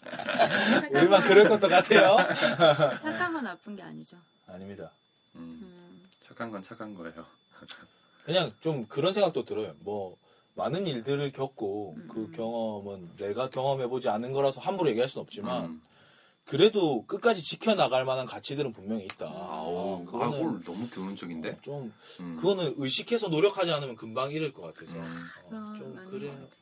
[0.91, 2.17] 우리만 그럴 것도 같아요.
[3.01, 4.17] 착한 건 나쁜 게 아니죠.
[4.45, 4.91] 아닙니다.
[5.35, 6.03] 음, 음.
[6.19, 7.25] 착한 건 착한 거예요.
[8.25, 9.73] 그냥 좀 그런 생각도 들어요.
[9.79, 10.17] 뭐
[10.55, 12.31] 많은 일들을 겪고 음, 그 음.
[12.31, 15.81] 경험은 내가 경험해보지 않은 거라서 함부로 얘기할 수는 없지만 음.
[16.45, 19.25] 그래도 끝까지 지켜나갈 만한 가치들은 분명히 있다.
[19.25, 21.59] 아우, 어, 그거는 아골 너무 교훈적인데?
[21.61, 22.35] 좀 음.
[22.37, 25.03] 그거는 의식해서 노력하지 않으면 금방 잃을 것 같아서 음.
[25.51, 26.55] 어, 좀 그래 것 같아.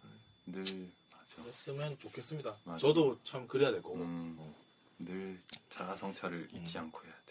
[0.47, 1.47] 늘 맞아.
[1.47, 2.55] 했으면 좋겠습니다.
[2.66, 2.78] 맞아.
[2.78, 3.95] 저도 참 그래야 될 거고.
[3.95, 4.38] 음,
[4.99, 5.39] 늘
[5.70, 7.22] 자아 성찰을 잊지 않고 해야 돼.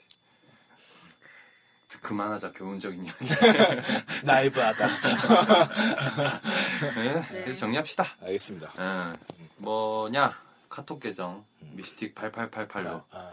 [2.00, 3.26] 그만하자 교훈적인 이야기.
[4.24, 4.88] 나이브하다.
[6.96, 7.52] 네, 네.
[7.52, 8.06] 정리합시다.
[8.22, 8.70] 알겠습니다.
[8.78, 9.12] 어,
[9.58, 10.36] 뭐냐
[10.68, 13.32] 카톡 계정 미스틱 8888로 아, 아.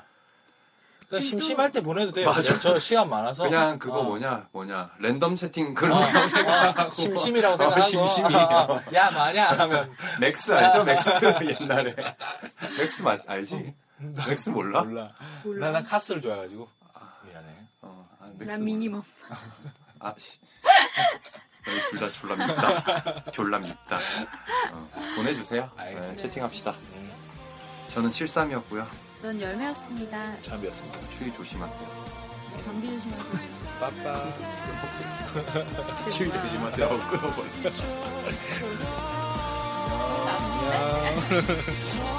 [1.10, 2.30] 그냥 심심할 때 보내도 돼요.
[2.30, 2.60] 맞아.
[2.60, 3.44] 저 시간 많아서.
[3.44, 4.04] 그냥 그거 어.
[4.04, 6.02] 뭐냐 뭐냐 랜덤 세팅 그런 어,
[6.74, 8.36] 거 어, 심심이라고 어, 생각하고 심심이.
[8.36, 11.20] 어, 야 마냐 하면 맥스 알죠 맥스
[11.60, 11.96] 옛날에
[12.78, 13.74] 맥스 맞 알지
[14.28, 14.84] 맥스 몰라?
[14.84, 15.12] 몰라.
[15.44, 15.66] 몰라.
[15.68, 16.70] 나, 난 카스를 좋아해가지고
[18.30, 18.64] 아, 맥스 난.
[18.64, 19.02] minimum.
[20.00, 20.40] 아, 씨.
[21.66, 23.32] 너희 둘다 졸라 밉다.
[23.32, 24.00] 졸라 밉다.
[24.72, 25.70] 어, 보내주세요.
[25.78, 26.16] 네.
[26.16, 26.72] 채팅합시다.
[26.72, 27.12] 음,
[27.90, 28.88] 저는 73이었고요.
[29.22, 30.42] 전 열매였습니다.
[30.42, 31.08] 참이었습니다.
[31.10, 32.06] 추위 조심하세요.
[32.56, 33.24] 네, 감기 조심하고.
[33.80, 34.26] 빠빠.
[36.12, 36.88] 추위 조심하세요.
[37.10, 37.50] 끊어버려.
[40.28, 41.22] 안녕.
[41.72, 42.19] 서